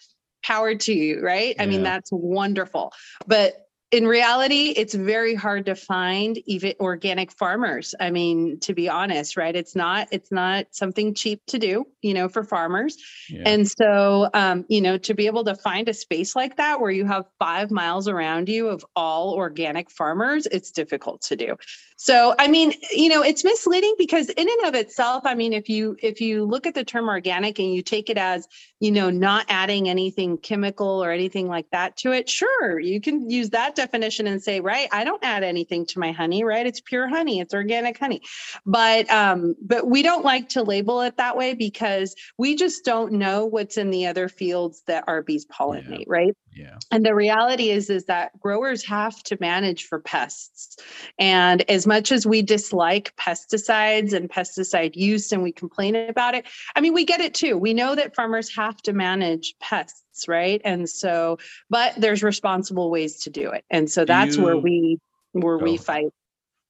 [0.43, 1.55] power to you, right?
[1.59, 2.91] I mean, that's wonderful.
[3.27, 3.62] But
[3.93, 7.93] in reality, it's very hard to find even organic farmers.
[7.99, 9.55] I mean, to be honest, right?
[9.55, 12.97] It's not it's not something cheap to do, you know, for farmers.
[13.29, 13.43] Yeah.
[13.45, 16.89] And so, um, you know, to be able to find a space like that where
[16.89, 21.55] you have five miles around you of all organic farmers, it's difficult to do.
[21.95, 25.69] So, I mean, you know, it's misleading because in and of itself, I mean, if
[25.69, 28.47] you if you look at the term organic and you take it as,
[28.83, 33.29] you know, not adding anything chemical or anything like that to it, sure, you can
[33.29, 36.65] use that definition and say, right, I don't add anything to my honey, right?
[36.65, 38.23] It's pure honey, it's organic honey.
[38.65, 43.13] But um but we don't like to label it that way because we just don't
[43.13, 46.05] know what's in the other fields that our bees pollinate, yeah.
[46.07, 46.35] right?
[46.55, 46.77] Yeah.
[46.91, 50.77] And the reality is is that growers have to manage for pests.
[51.17, 56.45] And as much as we dislike pesticides and pesticide use and we complain about it,
[56.75, 57.57] I mean, we get it too.
[57.57, 60.61] We know that farmers have to manage pests, right?
[60.63, 61.37] And so,
[61.69, 63.63] but there's responsible ways to do it.
[63.69, 64.99] And so that's you, where we
[65.31, 66.11] where we fight.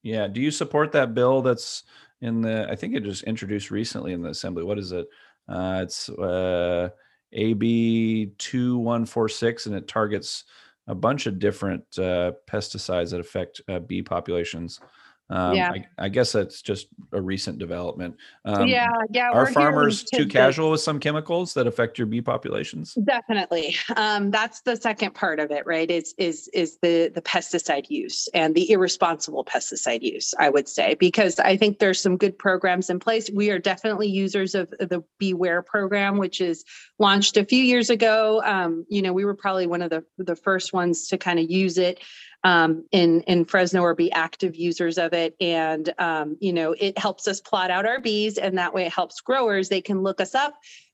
[0.04, 0.28] Yeah.
[0.28, 1.84] Do you support that bill that's
[2.22, 4.64] in the I think it just introduced recently in the assembly.
[4.64, 5.08] What is it?
[5.48, 6.90] Uh it's uh
[7.34, 10.44] AB 2146 and it targets
[10.88, 14.80] a bunch of different uh, pesticides that affect uh, bee populations.
[15.30, 15.72] Um, yeah.
[15.72, 18.18] I, I, guess that's just a recent development.
[18.44, 19.32] Um, yeah, yeah.
[19.32, 22.94] Are farmers too casual with some chemicals that affect your bee populations?
[23.06, 23.76] Definitely.
[23.96, 25.90] Um, that's the second part of it, right?
[25.90, 30.34] Is is is the the pesticide use and the irresponsible pesticide use?
[30.40, 33.30] I would say because I think there's some good programs in place.
[33.34, 36.66] We are definitely users of the BeeWhere program, which is
[37.00, 38.42] launched a few years ago.
[38.44, 41.50] Um, you know, we were probably one of the the first ones to kind of
[41.50, 42.00] use it
[42.44, 45.36] um, in in Fresno or be active users of it.
[45.40, 48.94] And um, you know, it helps us plot out our bees, and that way it
[48.94, 49.70] helps growers.
[49.70, 50.54] They can look us up,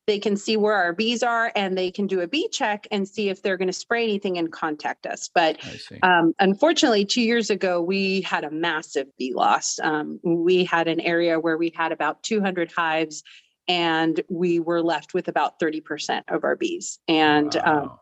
[0.09, 3.07] they can see where our bees are, and they can do a bee check and
[3.07, 5.29] see if they're going to spray anything and contact us.
[5.33, 5.57] But
[6.01, 9.79] um, unfortunately, two years ago, we had a massive bee loss.
[9.79, 13.23] Um, we had an area where we had about 200 hives.
[13.67, 16.97] And we were left with about 30% of our bees.
[17.07, 17.99] And um, wow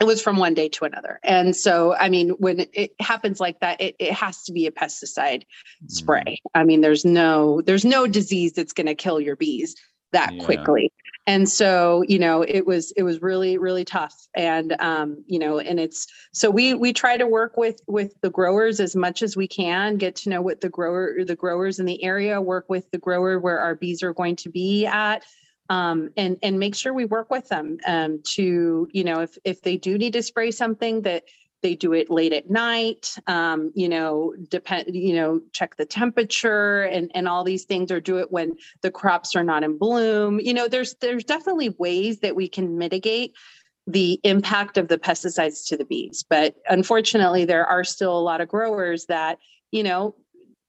[0.00, 1.18] it was from one day to another.
[1.24, 4.70] And so, I mean, when it happens like that, it, it has to be a
[4.70, 5.42] pesticide
[5.84, 5.90] mm.
[5.90, 6.40] spray.
[6.54, 9.74] I mean, there's no there's no disease that's going to kill your bees
[10.12, 10.44] that yeah.
[10.44, 10.92] quickly.
[11.26, 14.14] And so, you know, it was it was really really tough.
[14.34, 18.30] And um, you know, and it's so we we try to work with with the
[18.30, 21.86] growers as much as we can, get to know what the grower the growers in
[21.86, 25.24] the area, work with the grower where our bees are going to be at
[25.68, 29.62] um, and and make sure we work with them um, to you know if if
[29.62, 31.24] they do need to spray something that
[31.60, 36.82] they do it late at night um, you know depend you know check the temperature
[36.82, 40.40] and and all these things or do it when the crops are not in bloom.
[40.40, 43.34] You know there's there's definitely ways that we can mitigate
[43.86, 48.42] the impact of the pesticides to the bees but unfortunately there are still a lot
[48.42, 49.38] of growers that
[49.70, 50.14] you know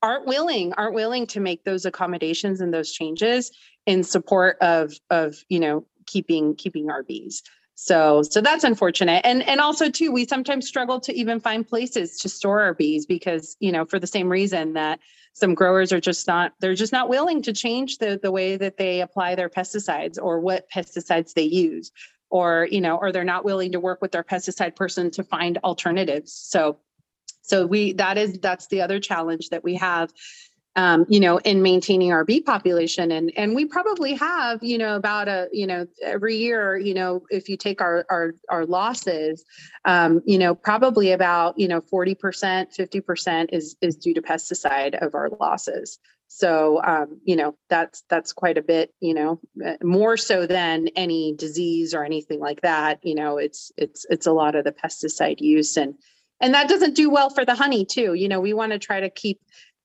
[0.02, 3.52] aren't willing aren't willing to make those accommodations and those changes
[3.86, 7.44] in support of of you know keeping keeping our bees
[7.82, 9.22] so so that's unfortunate.
[9.26, 13.06] And and also too we sometimes struggle to even find places to store our bees
[13.06, 15.00] because you know for the same reason that
[15.32, 18.76] some growers are just not they're just not willing to change the the way that
[18.76, 21.94] they apply their pesticides or what pesticides they use
[22.30, 25.58] or you know or they're not willing to work with their pesticide person to find
[25.64, 26.34] alternatives.
[26.34, 26.80] So
[27.50, 30.12] so we that is that's the other challenge that we have
[30.76, 33.12] um, you know, in maintaining our bee population.
[33.12, 37.24] And and we probably have, you know, about a, you know, every year, you know,
[37.30, 39.44] if you take our our our losses,
[39.86, 42.16] um, you know, probably about, you know, 40%,
[42.78, 46.00] 50% is is due to pesticide of our losses.
[46.28, 49.42] So um, you know, that's that's quite a bit, you know,
[49.84, 53.00] more so than any disease or anything like that.
[53.04, 55.96] You know, it's it's it's a lot of the pesticide use and
[56.42, 58.14] and that doesn't do well for the honey too.
[58.14, 59.40] You know we want to try to keep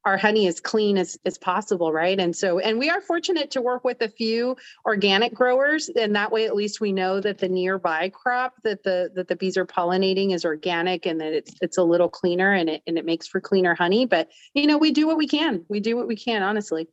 [0.05, 2.21] our honey as clean as, as possible right?
[2.21, 6.31] And so and we are fortunate to work with a few organic growers and that
[6.31, 9.67] way at least we know that the nearby crop that the that the bees are
[9.67, 13.27] pollinating is organic and that it's it's a little cleaner and it and it makes
[13.27, 14.05] for cleaner honey.
[14.05, 15.65] But you know we do what we can.
[15.69, 16.89] We do what we can honestly.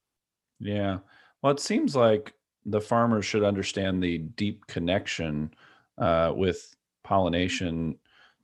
[0.60, 1.00] Yeah.
[1.42, 2.34] Well it seems like
[2.66, 5.54] the farmers should understand the deep connection
[5.98, 7.98] uh, with pollination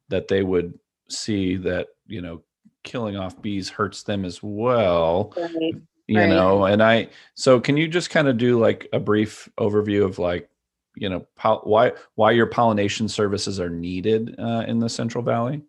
[0.10, 0.78] that they would
[1.10, 2.42] see that you know
[2.84, 5.74] killing off bees hurts them as well right.
[6.08, 6.30] you right.
[6.30, 10.20] know and i so can you just kind of do like a brief overview of
[10.20, 10.50] like
[10.96, 15.62] you know pol- why why your pollination services are needed uh, in the central valley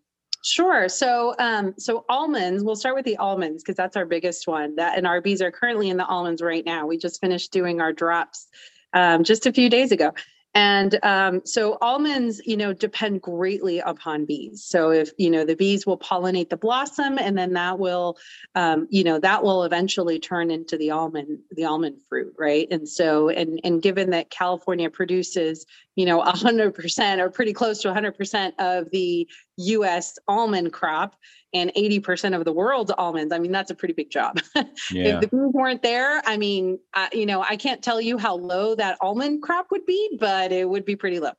[0.45, 0.89] Sure.
[0.89, 2.63] So, um, so almonds.
[2.63, 4.77] We'll start with the almonds because that's our biggest one.
[4.77, 6.87] That and our bees are currently in the almonds right now.
[6.87, 8.47] We just finished doing our drops
[8.93, 10.13] um, just a few days ago,
[10.55, 14.65] And um, so almonds, you know, depend greatly upon bees.
[14.65, 18.17] So if you know the bees will pollinate the blossom, and then that will,
[18.55, 22.67] um, you know, that will eventually turn into the almond, the almond fruit, right?
[22.71, 27.83] And so, and and given that California produces, you know, hundred percent or pretty close
[27.83, 30.19] to hundred percent of the U.S.
[30.29, 31.17] almond crop,
[31.53, 33.33] and 80% of the world's almonds.
[33.33, 34.41] I mean, that's a pretty big job.
[34.91, 35.17] Yeah.
[35.17, 38.37] if the bees weren't there, I mean, I, you know, I can't tell you how
[38.37, 41.33] low that almond crop would be, but it would be pretty low.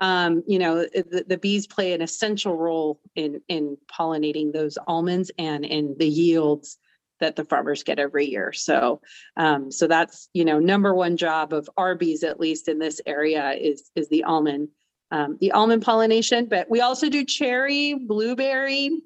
[0.00, 5.30] Um, you know, the, the bees play an essential role in in pollinating those almonds
[5.38, 6.78] and in the yields
[7.20, 8.52] that the farmers get every year.
[8.52, 9.00] So,
[9.36, 13.00] um, so that's you know number one job of our bees, at least in this
[13.06, 14.68] area, is is the almond
[15.14, 16.46] um, the almond pollination.
[16.46, 19.02] But we also do cherry, blueberry,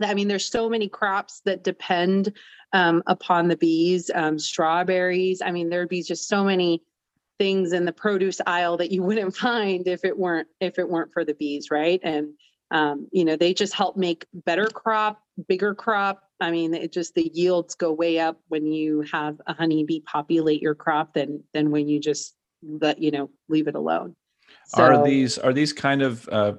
[0.00, 2.32] I mean, there's so many crops that depend
[2.72, 4.10] um, upon the bees.
[4.14, 5.42] Um, strawberries.
[5.42, 6.82] I mean, there'd be just so many
[7.38, 11.12] things in the produce aisle that you wouldn't find if it weren't if it weren't
[11.12, 12.00] for the bees, right?
[12.02, 12.34] And
[12.70, 16.22] um, you know, they just help make better crop, bigger crop.
[16.40, 20.62] I mean, it just the yields go way up when you have a honeybee populate
[20.62, 24.16] your crop than than when you just let you know leave it alone.
[24.66, 26.54] So, are these are these kind of uh,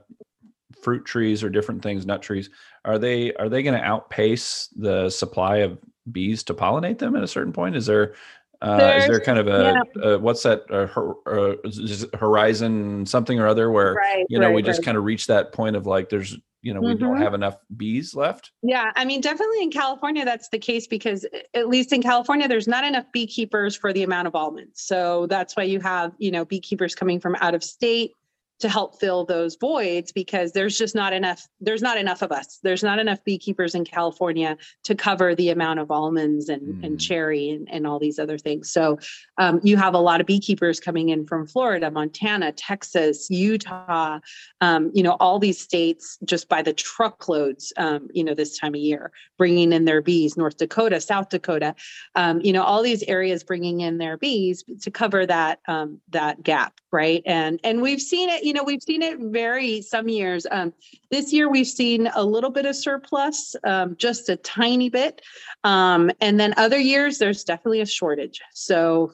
[0.81, 2.49] fruit trees or different things, nut trees?
[2.85, 5.77] are they are they going to outpace the supply of
[6.11, 7.75] bees to pollinate them at a certain point?
[7.75, 8.15] Is there
[8.63, 10.02] uh, is there kind of a, yeah.
[10.02, 14.62] a what's that her, uh, horizon something or other where right, you know right, we
[14.62, 14.86] just right.
[14.86, 17.04] kind of reach that point of like there's you know we mm-hmm.
[17.04, 21.26] don't have enough bees left yeah i mean definitely in california that's the case because
[21.54, 25.58] at least in california there's not enough beekeepers for the amount of almonds so that's
[25.58, 28.13] why you have you know beekeepers coming from out of state
[28.59, 32.59] to help fill those voids because there's just not enough there's not enough of us.
[32.63, 36.85] There's not enough beekeepers in california to cover the amount of almonds and, mm.
[36.85, 38.71] and cherry and, and all these other things.
[38.71, 38.99] So
[39.37, 44.19] um, you have a lot of beekeepers coming in from florida montana texas utah
[44.61, 48.75] um, you know all these states just by the truckloads um, you know this time
[48.75, 51.75] of year bringing in their bees north dakota south dakota
[52.15, 56.41] um, you know all these areas bringing in their bees to cover that um, that
[56.43, 57.23] gap right?
[57.25, 60.45] And and we've seen it you know, we've seen it vary some years.
[60.51, 60.73] Um,
[61.10, 65.21] this year, we've seen a little bit of surplus, um, just a tiny bit.
[65.63, 68.41] Um, and then other years, there's definitely a shortage.
[68.53, 69.13] So,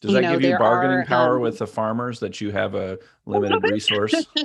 [0.00, 2.74] does that know, give you bargaining are, power um, with the farmers that you have
[2.74, 4.14] a limited resource?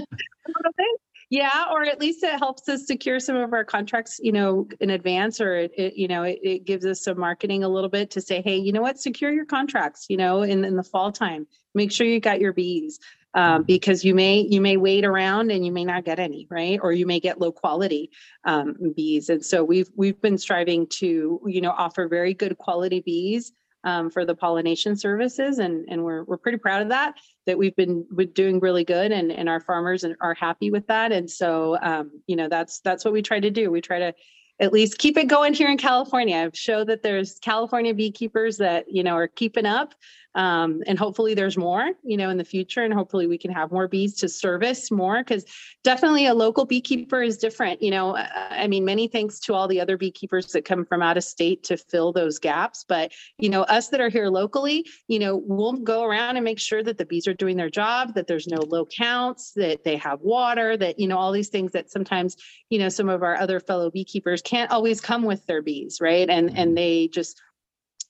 [1.34, 4.92] yeah or at least it helps us secure some of our contracts you know in
[4.92, 8.12] advance or it, it you know it, it, gives us some marketing a little bit
[8.12, 11.12] to say hey you know what secure your contracts you know in, in the fall
[11.12, 13.00] time make sure you got your bees
[13.34, 16.80] um, because you may you may wait around and you may not get any right?
[16.82, 18.12] Or you may get low quality
[18.46, 19.30] um, bees.
[19.30, 23.52] And so we've we've been striving to you know offer very good quality bees
[23.84, 25.60] um, for the pollination services.
[25.60, 27.16] And and we're we're pretty proud of that
[27.46, 31.12] that we've been doing really good and and our farmers are happy with that.
[31.12, 33.72] And so um, you know that's that's what we try to do.
[33.72, 34.14] We try to
[34.60, 36.50] at least keep it going here in California.
[36.54, 39.96] Show that there's California beekeepers that you know are keeping up
[40.36, 43.72] um, and hopefully there's more you know in the future and hopefully we can have
[43.72, 45.46] more bees to service more because
[45.84, 49.80] definitely a local beekeeper is different you know i mean many thanks to all the
[49.80, 53.64] other beekeepers that come from out of state to fill those gaps but you know
[53.64, 57.06] us that are here locally you know we'll go around and make sure that the
[57.06, 61.00] bees are doing their job that there's no low counts that they have water that
[61.00, 62.36] you know all these things that sometimes
[62.70, 66.30] you know some of our other fellow beekeepers can't always come with their bees right
[66.30, 66.76] and and mm-hmm.
[66.76, 67.42] they just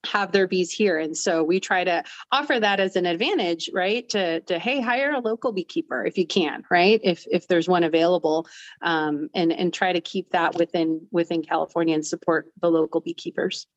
[0.06, 1.00] have their bees here.
[1.00, 4.08] And so we try to offer that as an advantage right?
[4.10, 7.00] To to hey hire a local beekeeper if you can right?
[7.04, 8.48] If if there's one available
[8.82, 13.68] um, and and try to keep that within within california and support the local beekeepers.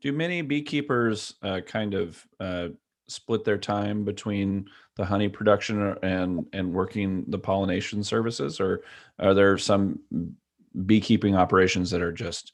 [0.00, 2.68] Do many beekeepers uh, kind of uh,
[3.08, 4.66] split their time between
[4.96, 8.60] the honey production and and working the pollination services?
[8.60, 8.82] Or
[9.18, 10.00] are there some
[10.86, 12.52] beekeeping operations that are just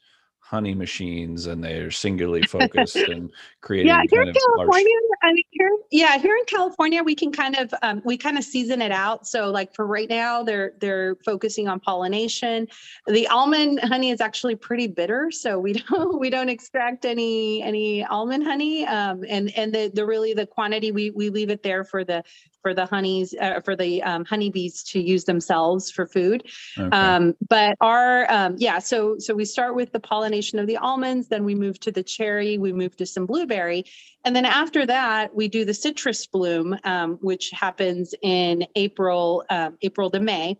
[0.51, 5.17] honey machines and they're singularly focused and creating yeah here in california large...
[5.23, 8.43] i mean here yeah here in california we can kind of um, we kind of
[8.43, 9.27] season it out.
[9.27, 12.67] So like for right now they're they're focusing on pollination.
[13.07, 18.03] The almond honey is actually pretty bitter so we don't we don't extract any any
[18.05, 21.83] almond honey um, and and the the really the quantity we we leave it there
[21.83, 22.23] for the
[22.61, 26.43] for the honeys uh, for the um, honeybees to use themselves for food.
[26.77, 26.95] Okay.
[26.95, 31.27] um, but our um, yeah so so we start with the pollination of the almonds
[31.27, 33.85] then we move to the cherry we move to some blueberry.
[34.23, 39.77] And then after that we do the citrus bloom um, which happens in april um,
[39.81, 40.57] april to may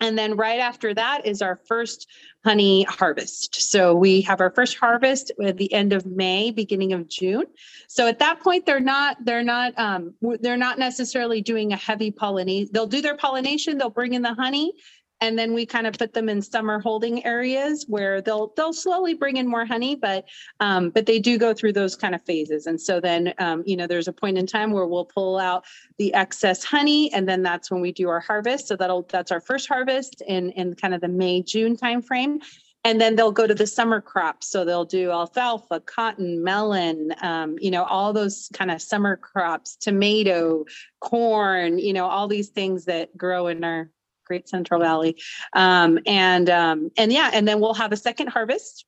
[0.00, 2.08] And then right after that is our first
[2.44, 3.70] honey harvest.
[3.70, 7.44] So we have our first harvest at the end of May, beginning of June.
[7.88, 12.10] So at that point, they're not they're not um, they're not necessarily doing a heavy
[12.10, 12.70] pollination.
[12.72, 13.76] They'll do their pollination.
[13.78, 14.72] They'll bring in the honey,
[15.20, 19.14] and then we kind of put them in summer holding areas where they'll they'll slowly
[19.14, 20.26] bring in more honey but
[20.60, 22.66] um, but they do go through those kind of phases.
[22.66, 25.64] And so then um, you know there's a point in time where we'll pull out
[25.98, 28.68] the excess honey and then that's when we do our harvest.
[28.68, 32.42] So that'll that's our first harvest in in kind of the may june timeframe.
[32.84, 34.48] And then they'll go to the summer crops.
[34.48, 39.76] So they'll do alfalfa cotton melon um, you know all those kind of summer crops
[39.76, 40.64] tomato
[41.00, 43.90] corn you know all these things that grow in our
[44.28, 45.16] Great Central Valley.
[45.54, 48.84] Um, and um, and yeah, and then we'll have a second harvest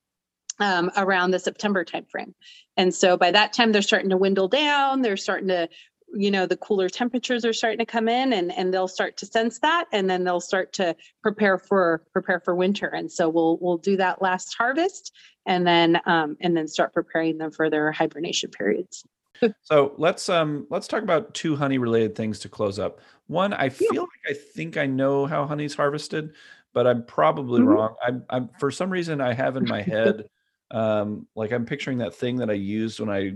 [0.60, 2.34] um, around the September timeframe.
[2.76, 5.02] And so by that time, they're starting to windle down.
[5.02, 5.68] They're starting to,
[6.14, 9.26] you know, the cooler temperatures are starting to come in, and and they'll start to
[9.26, 12.86] sense that, and then they'll start to prepare for prepare for winter.
[12.88, 15.12] And so we'll we'll do that last harvest,
[15.46, 19.04] and then um, and then start preparing them for their hibernation periods.
[19.62, 23.00] so let's um let's talk about two honey related things to close up.
[23.26, 24.00] One, I feel yeah.
[24.00, 26.32] like I think I know how honey's harvested,
[26.72, 27.68] but I'm probably mm-hmm.
[27.68, 27.94] wrong.
[28.02, 30.28] I'm I'm for some reason I have in my head
[30.72, 33.34] um like I'm picturing that thing that I used when I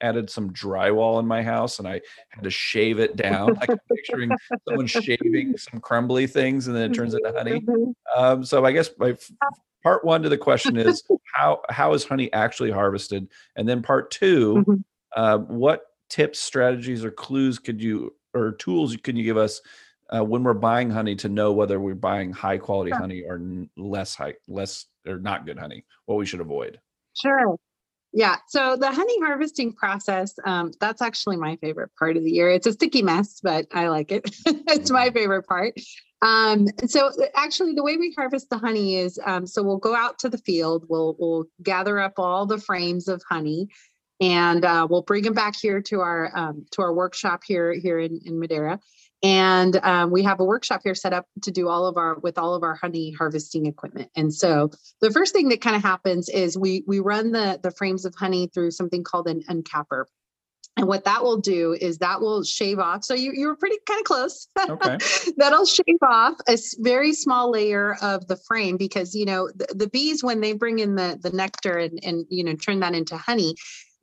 [0.00, 3.54] added some drywall in my house and I had to shave it down.
[3.54, 4.30] Like I'm picturing
[4.68, 7.60] someone shaving some crumbly things and then it turns into honey.
[7.60, 7.92] Mm-hmm.
[8.16, 9.16] Um, so I guess my
[9.82, 11.02] part one to the question is
[11.34, 13.28] how how is honey actually harvested?
[13.56, 14.74] And then part 2 mm-hmm.
[15.14, 19.60] Uh, what tips, strategies, or clues could you or tools can you give us
[20.14, 22.98] uh, when we're buying honey to know whether we're buying high quality sure.
[22.98, 23.40] honey or
[23.76, 25.84] less high, less or not good honey?
[26.06, 26.80] What we should avoid?
[27.14, 27.56] Sure.
[28.12, 28.36] Yeah.
[28.46, 32.48] So the honey harvesting process, um, that's actually my favorite part of the year.
[32.50, 34.24] It's a sticky mess, but I like it.
[34.46, 35.16] it's my mm-hmm.
[35.16, 35.74] favorite part.
[36.22, 40.18] Um, so actually the way we harvest the honey is, um, so we'll go out
[40.20, 43.68] to the field, we'll, we'll gather up all the frames of honey
[44.20, 47.98] and uh, we'll bring them back here to our um, to our workshop here here
[47.98, 48.80] in, in Madera.
[49.22, 52.36] And um, we have a workshop here set up to do all of our with
[52.36, 54.10] all of our honey harvesting equipment.
[54.14, 57.70] And so the first thing that kind of happens is we we run the the
[57.70, 60.04] frames of honey through something called an uncapper.
[60.76, 63.04] And what that will do is that will shave off.
[63.04, 64.48] So you, you were pretty kind of close.
[64.68, 64.98] Okay.
[65.36, 69.88] That'll shave off a very small layer of the frame because, you know, the, the,
[69.88, 73.16] bees, when they bring in the, the nectar and, and, you know, turn that into
[73.16, 73.54] honey,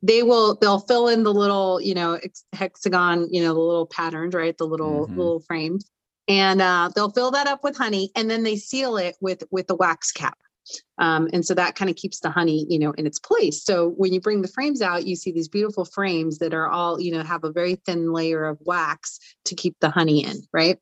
[0.02, 2.18] they will they'll fill in the little you know
[2.52, 4.56] hexagon you know the little patterns right?
[4.56, 5.18] The little mm-hmm.
[5.18, 5.88] little frames.
[6.28, 9.66] And uh, they'll fill that up with honey and then they seal it with with
[9.66, 10.38] the wax cap.
[10.98, 13.64] Um, and so that kind of keeps the honey you know in its place.
[13.64, 17.00] So when you bring the frames out you see these beautiful frames that are all
[17.00, 20.78] you know have a very thin layer of wax to keep the honey in right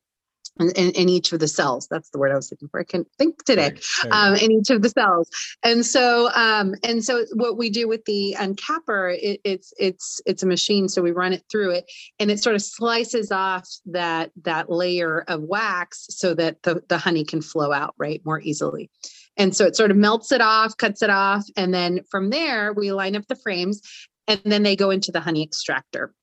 [0.59, 1.87] in, in, each of the cells.
[1.89, 2.79] That's the word I was looking for.
[2.79, 3.75] I can't think today.
[4.03, 4.11] Right.
[4.11, 5.29] Um, in each of the cells,
[5.63, 10.43] and so um, and so what we do with the uncapper, it, it's it's it's
[10.43, 10.89] a machine.
[10.89, 15.23] So we run it through it, and it sort of slices off that that layer
[15.27, 18.89] of wax so that the the honey can flow out right more easily.
[19.37, 22.73] And so it sort of melts it off, cuts it off, and then from there
[22.73, 23.81] we line up the frames,
[24.27, 26.13] and then they go into the honey extractor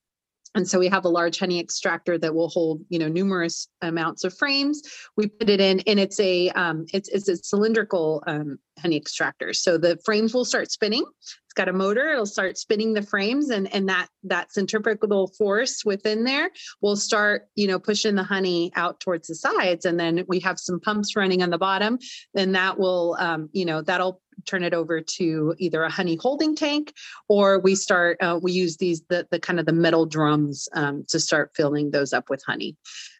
[0.58, 4.24] and so we have a large honey extractor that will hold you know numerous amounts
[4.24, 4.82] of frames.
[5.16, 9.52] We put it in and it's a um, it's, it's a cylindrical um, honey extractor.
[9.52, 11.04] So the frames will start spinning.
[11.20, 12.10] It's got a motor.
[12.10, 16.50] It'll start spinning the frames and and that that centripetal force within there
[16.82, 19.84] will start you know pushing the honey out towards the sides.
[19.84, 22.00] And then we have some pumps running on the bottom
[22.34, 26.54] and that will um, you know that'll turn it over to either a honey holding
[26.54, 26.92] tank
[27.28, 31.04] or we start uh, we use these the, the kind of the metal drums um,
[31.08, 32.76] to start filling those up with honey.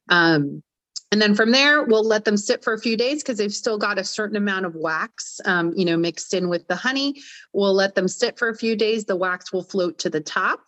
[0.08, 0.62] Um,
[1.10, 3.78] and then from there we'll let them sit for a few days because they've still
[3.78, 7.14] got a certain amount of wax um, you know mixed in with the honey.
[7.52, 9.04] We'll let them sit for a few days.
[9.04, 10.60] The wax will float to the top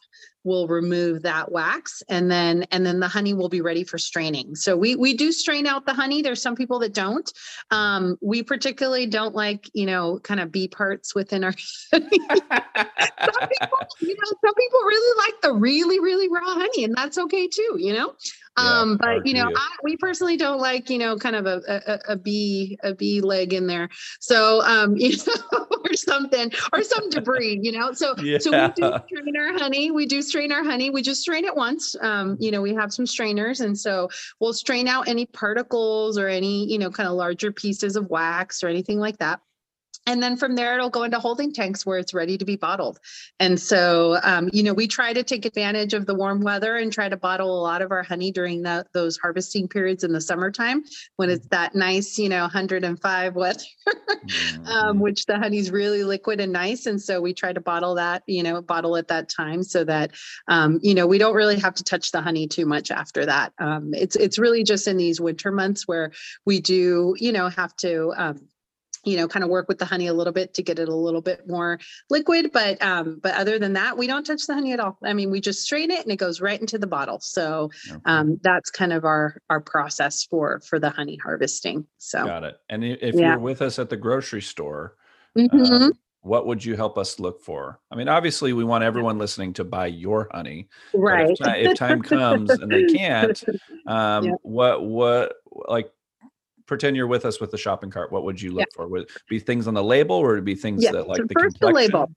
[0.44, 4.54] we'll remove that wax and then and then the honey will be ready for straining.
[4.54, 6.22] So we we do strain out the honey.
[6.22, 7.30] There's some people that don't.
[7.70, 12.28] Um, we particularly don't like you know kind of bee parts within our some people
[14.00, 17.76] you know some people really like the really really raw honey and that's okay too
[17.78, 18.14] you know
[18.56, 22.12] um, but you know, I, we personally don't like, you know, kind of a, a,
[22.12, 23.88] a bee, a bee leg in there.
[24.20, 28.38] So, um, you know, or something, or some debris, you know, so, yeah.
[28.40, 29.90] so we do strain our honey.
[29.90, 30.90] We do strain our honey.
[30.90, 31.94] We just strain it once.
[32.00, 34.08] Um, you know, we have some strainers and so
[34.40, 38.62] we'll strain out any particles or any, you know, kind of larger pieces of wax
[38.62, 39.40] or anything like that
[40.10, 42.98] and then from there it'll go into holding tanks where it's ready to be bottled.
[43.38, 46.92] And so um, you know we try to take advantage of the warm weather and
[46.92, 50.20] try to bottle a lot of our honey during the, those harvesting periods in the
[50.20, 50.82] summertime
[51.16, 53.60] when it's that nice you know 105 weather
[54.66, 56.86] um, which the honey's really liquid and nice.
[56.86, 60.10] And so we try to bottle that you know bottle at that time so that
[60.48, 63.52] um, you know we don't really have to touch the honey too much after that.
[63.58, 66.10] Um, it's it's really just in these winter months where
[66.44, 68.40] we do you know have to um,
[69.04, 70.94] you know kind of work with the honey a little bit to get it a
[70.94, 71.78] little bit more
[72.10, 75.12] liquid but um but other than that we don't touch the honey at all i
[75.12, 77.70] mean we just strain it and it goes right into the bottle so
[78.04, 82.56] um that's kind of our our process for for the honey harvesting so Got it.
[82.68, 83.30] And if Yeah.
[83.30, 84.96] you're with us at the grocery store,
[85.36, 85.70] Mhm.
[85.86, 85.92] um,
[86.22, 87.80] what would you help us look for?
[87.90, 90.68] I mean, obviously, we want everyone listening to buy your honey.
[90.92, 93.42] right If, if time comes and they can't,
[93.86, 94.32] um, Yeah.
[94.42, 95.34] what what
[95.68, 95.90] like
[96.70, 98.12] pretend you're with us with the shopping cart?
[98.12, 98.86] What would you look for?
[98.86, 101.18] Would it be things on the label, or would it be things Yeah, that like
[101.18, 101.90] so the first the complexion?
[101.92, 102.12] label.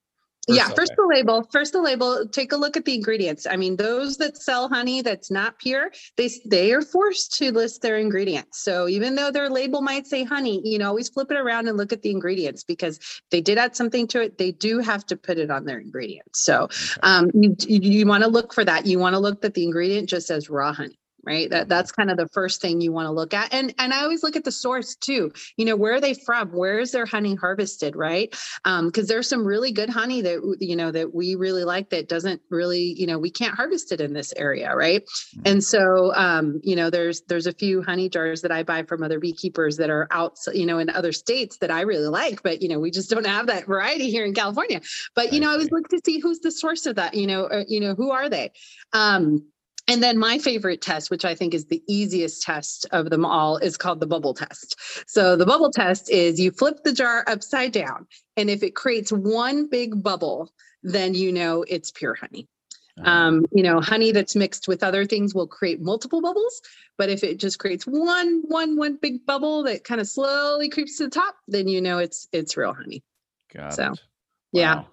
[0.48, 0.96] yeah, First, first okay.
[0.96, 1.50] the label.
[1.52, 2.28] First the label.
[2.28, 3.48] Take a look at the ingredients.
[3.50, 7.82] I mean, those that sell honey that's not pure, they they are forced to list
[7.82, 8.62] their ingredients.
[8.64, 11.76] So even though their label might say honey, you know, always flip it around and
[11.76, 14.38] look at the ingredients because if they did add something to it.
[14.38, 16.44] They do have to put it on their ingredients.
[16.46, 17.02] So Okay.
[17.02, 18.86] um, you you, you want to look for that.
[18.86, 21.00] You want to look that the ingredient just says raw honey.
[21.26, 21.50] Right.
[21.50, 23.54] That that's kind of the first thing you want to look at.
[23.54, 25.32] And and I always look at the source too.
[25.58, 26.50] You know, where are they from?
[26.50, 27.96] Where is their honey harvested?
[27.96, 28.34] Right
[28.66, 32.08] um because there's some really good honey that you know that we really like that
[32.08, 35.04] doesn't really you know we can't harvest it in this area right
[35.36, 35.52] Mhm.
[35.52, 39.04] and so um you know there's there's a few honey jars that i buy from
[39.04, 42.62] other beekeepers that are out you know in other states that i really like but
[42.62, 44.82] you know we just don't have that variety here in california
[45.16, 47.44] but you know i always look to see who's the source of that you know
[47.46, 48.52] or, you know who are they
[48.94, 49.44] um
[49.94, 53.58] and then my favorite test, which I think is the easiest test of them all,
[53.58, 54.76] is called the bubble test.
[55.08, 59.12] So the bubble test is you flip the jar upside down, and if it creates
[59.12, 62.48] one big bubble, then you know it's pure honey.
[63.00, 66.62] Uh, Um, you know, honey that's mixed with other things will create multiple bubbles,
[66.98, 70.98] but if it just creates one, one, one big bubble that kind of slowly creeps
[70.98, 73.04] to the top, then you know it's it's real honey.
[73.54, 74.00] got so, it.
[74.54, 74.84] yeah.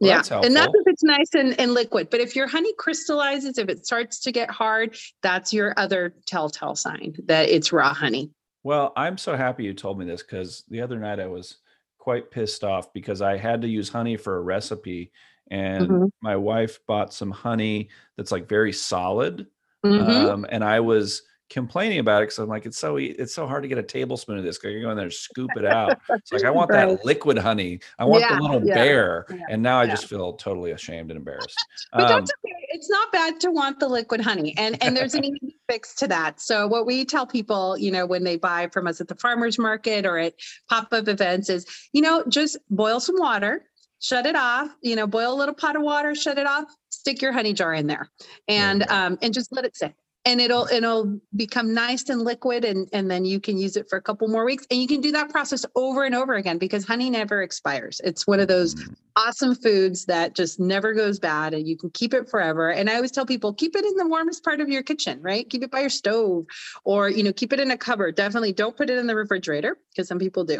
[0.00, 2.08] Well, yeah, that's and that's if it's nice and, and liquid.
[2.10, 6.74] But if your honey crystallizes, if it starts to get hard, that's your other telltale
[6.74, 8.30] sign that it's raw honey.
[8.62, 11.58] Well, I'm so happy you told me this because the other night I was
[11.98, 15.12] quite pissed off because I had to use honey for a recipe,
[15.50, 16.10] and Mhm.
[16.22, 19.46] my wife bought some honey that's like very solid,
[19.84, 20.00] Mhm.
[20.00, 23.62] um, and I was complaining about it because I'm like, it's so it's so hard
[23.64, 26.00] to get a tablespoon of this because you're going there, and scoop it out.
[26.10, 26.86] It's like I want Right.
[26.88, 27.80] that liquid honey.
[27.98, 31.10] I want Yeah, the little yeah, bear, yeah, and now I just feel totally ashamed
[31.10, 31.58] and embarrassed.
[31.92, 32.54] But Um, that's okay.
[32.68, 34.54] It's not bad to want the liquid honey.
[34.56, 36.40] And and there's an easy fix to that.
[36.40, 39.58] So what we tell people, you know, when they buy from us at the farmers
[39.58, 40.34] market or at
[40.68, 43.64] pop-up events is, you know, just boil some water,
[43.98, 47.20] shut it off, you know, boil a little pot of water, shut it off, stick
[47.20, 48.08] your honey jar in there
[48.46, 49.92] and um and just let it sit.
[50.26, 53.96] And it'll it'll become nice and liquid and and then you can use it for
[53.96, 54.66] a couple more weeks.
[54.70, 58.00] And you can do that process over and over again because honey never expires.
[58.04, 61.90] It's one of those mm, awesome foods that just never goes bad and you can
[61.90, 62.70] keep it forever.
[62.70, 65.48] And i always tell people keep it in the warmest part of your kitchen right?
[65.48, 66.46] Keep it by your stove
[66.84, 68.14] or you know keep it in a cupboard.
[68.14, 70.58] Definitely don't put it in the refrigerator because some people do.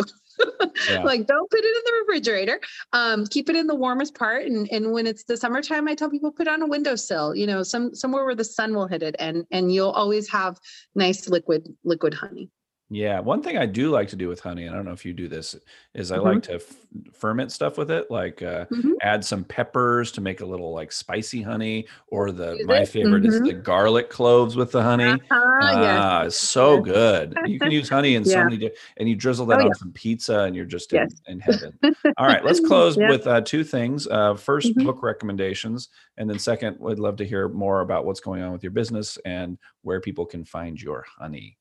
[0.88, 1.02] Yeah.
[1.04, 2.60] like don't put it in the refrigerator.
[2.92, 4.46] Um keep it in the warmest part.
[4.46, 7.46] And and when it's the summertime i tell people put it on a windowsill you
[7.46, 9.16] know some somewhere where the sun will hit it.
[9.18, 10.58] And and you'll always have
[10.94, 12.50] nice liquid liquid honey
[12.92, 15.04] Yeah, one thing I do like to do with honey, and I don't know if
[15.06, 15.54] you do this,
[15.94, 16.24] is I Mhm.
[16.24, 16.74] like to f-
[17.12, 18.94] ferment stuff with it, like uh, Mhm.
[19.00, 22.88] add some peppers to make a little like spicy honey, or the my it.
[22.88, 23.44] favorite is Mhm.
[23.46, 25.04] the garlic cloves with the honey.
[25.12, 26.00] Uh-huh, yes.
[26.02, 26.84] Ah, it's so yes.
[26.84, 27.36] good.
[27.46, 29.72] You can use honey in so many, di- and you drizzle that Oh, on yeah.
[29.74, 31.12] some pizza, and you're just Yes.
[31.28, 31.78] in, in heaven.
[32.18, 33.08] All right, let's close Yeah.
[33.08, 34.08] with uh, two things.
[34.08, 34.84] Uh, 1st Mhm.
[34.84, 38.64] book recommendations, and then second, we'd love to hear more about what's going on with
[38.64, 41.56] your business and where people can find your honey.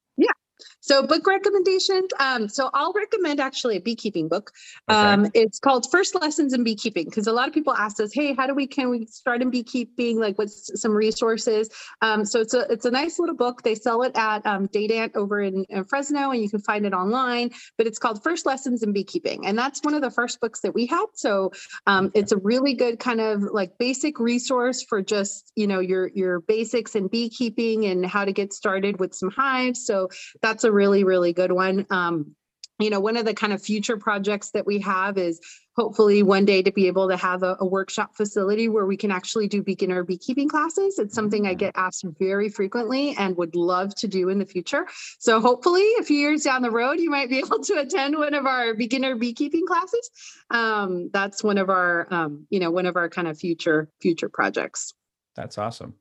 [0.81, 2.09] So book recommendations.
[2.19, 4.51] Um, so I'll recommend actually a beekeeping book.
[4.89, 4.99] Okay.
[4.99, 8.33] Um, it's called First Lessons in Beekeeping because a lot of people ask us, "Hey,
[8.33, 10.19] how do we can we start in beekeeping?
[10.19, 11.69] Like, what's some resources?"
[12.01, 13.61] Um, so it's a it's a nice little book.
[13.63, 16.93] They sell it at um, Dadant over in, in Fresno, and you can find it
[16.93, 17.51] online.
[17.77, 20.73] But it's called First Lessons in Beekeeping, and that's one of the first books that
[20.73, 21.05] we had.
[21.13, 21.51] So
[21.87, 22.19] um, Okay.
[22.21, 26.39] it's a really good kind of like basic resource for just you know your your
[26.41, 29.85] basics in beekeeping and how to get started with some hives.
[29.85, 30.09] So
[30.41, 32.35] that's a really really good one um
[32.79, 35.41] you know, one of the kind of future projects that we have is
[35.75, 39.11] hopefully one day to be able to have a, a, workshop facility where we can
[39.11, 40.97] actually do beginner beekeeping classes.
[40.97, 44.87] It's something I get asked very frequently and would love to do in the future.
[45.19, 48.33] So hopefully a few years down the road, you might be able to attend one
[48.33, 50.09] of our beginner beekeeping classes.
[50.49, 54.29] Um, that's one of our, um, you know, one of our kind of future, future
[54.29, 54.93] projects.
[55.35, 55.95] That's awesome.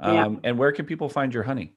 [0.00, 0.50] Um, yeah.
[0.50, 1.74] And where can people find your honey?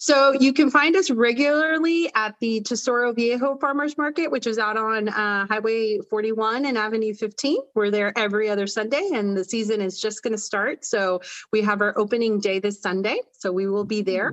[0.00, 4.76] So you can find us regularly at the Tesoro Viejo Farmers Market, which is out
[4.76, 7.58] on uh, Highway 41 and Avenue 15.
[7.74, 10.84] We're there every other Sunday, and the season is just going to start.
[10.84, 11.20] So
[11.52, 14.32] we have our opening day this Sunday, so we will be there.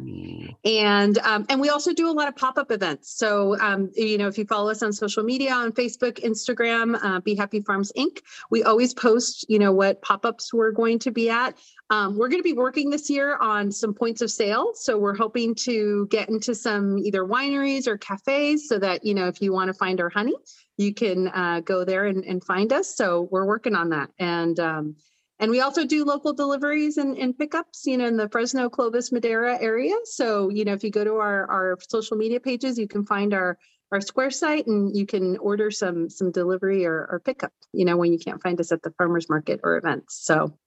[0.63, 3.17] And um, and we also do a lot of pop up events.
[3.17, 7.21] So um, you know, if you follow us on social media on Facebook, Instagram, uh,
[7.21, 8.19] Bee Happy Farms Inc.,
[8.51, 11.57] we always post you know what pop ups we're going to be at.
[11.91, 14.71] Um, we're going to be working this year on some points of sale.
[14.73, 19.27] So we're hoping to get into some either wineries or cafes so that, you know,
[19.27, 20.33] if you want to find our honey,
[20.77, 22.95] you can uh, go there and, and, find us.
[22.95, 24.09] So we're working on that.
[24.17, 24.95] And, um,
[25.39, 29.11] and we also do local deliveries and, and, pickups, you know, in the Fresno, Clovis,
[29.11, 29.95] Madera area.
[30.05, 33.33] So, you know, if you go to our, our social media pages, you can find
[33.33, 33.57] our
[33.91, 37.95] our Square site and you can order some some delivery or, or pickup, you know,
[37.95, 40.17] when you can't find us at the farmers market or events.
[40.25, 40.57] So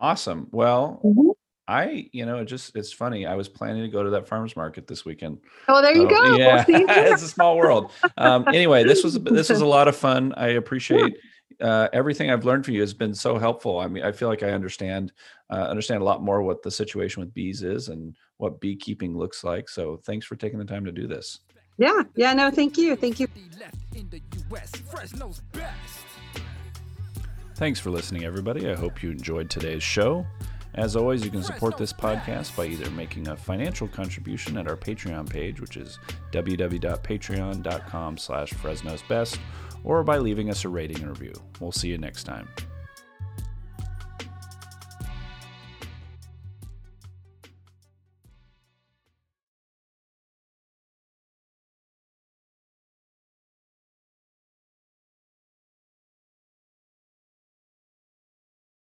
[0.00, 0.48] Awesome.
[0.50, 1.30] Well, mm-hmm.
[1.68, 3.26] I, you know, it just it's funny.
[3.26, 5.38] I was planning to go to that farmers market this weekend.
[5.68, 6.36] Oh, there so, you go.
[6.36, 7.90] Yeah, it's a small world.
[8.18, 10.32] Um, anyway, this was this was a lot of fun.
[10.36, 11.16] I appreciate
[11.60, 13.80] uh, everything I've learned from you has been so helpful.
[13.80, 15.12] I mean, I feel like I understand
[15.50, 19.42] uh, understand a lot more what the situation with bees is and what beekeeping looks
[19.42, 19.68] like.
[19.68, 21.40] So, thanks for taking the time to do this.
[21.78, 23.28] Yeah, yeah, no, thank you, thank you.
[27.56, 28.68] Thanks for listening, everybody.
[28.68, 30.26] I hope you enjoyed today's show.
[30.74, 34.76] As always, you can support this podcast by either making a financial contribution at our
[34.76, 35.98] Patreon page, which is
[36.32, 39.40] www.patreon.com slash Fresno's Best,
[39.84, 41.32] or by leaving us a rating and review.
[41.58, 42.46] We'll see you next time.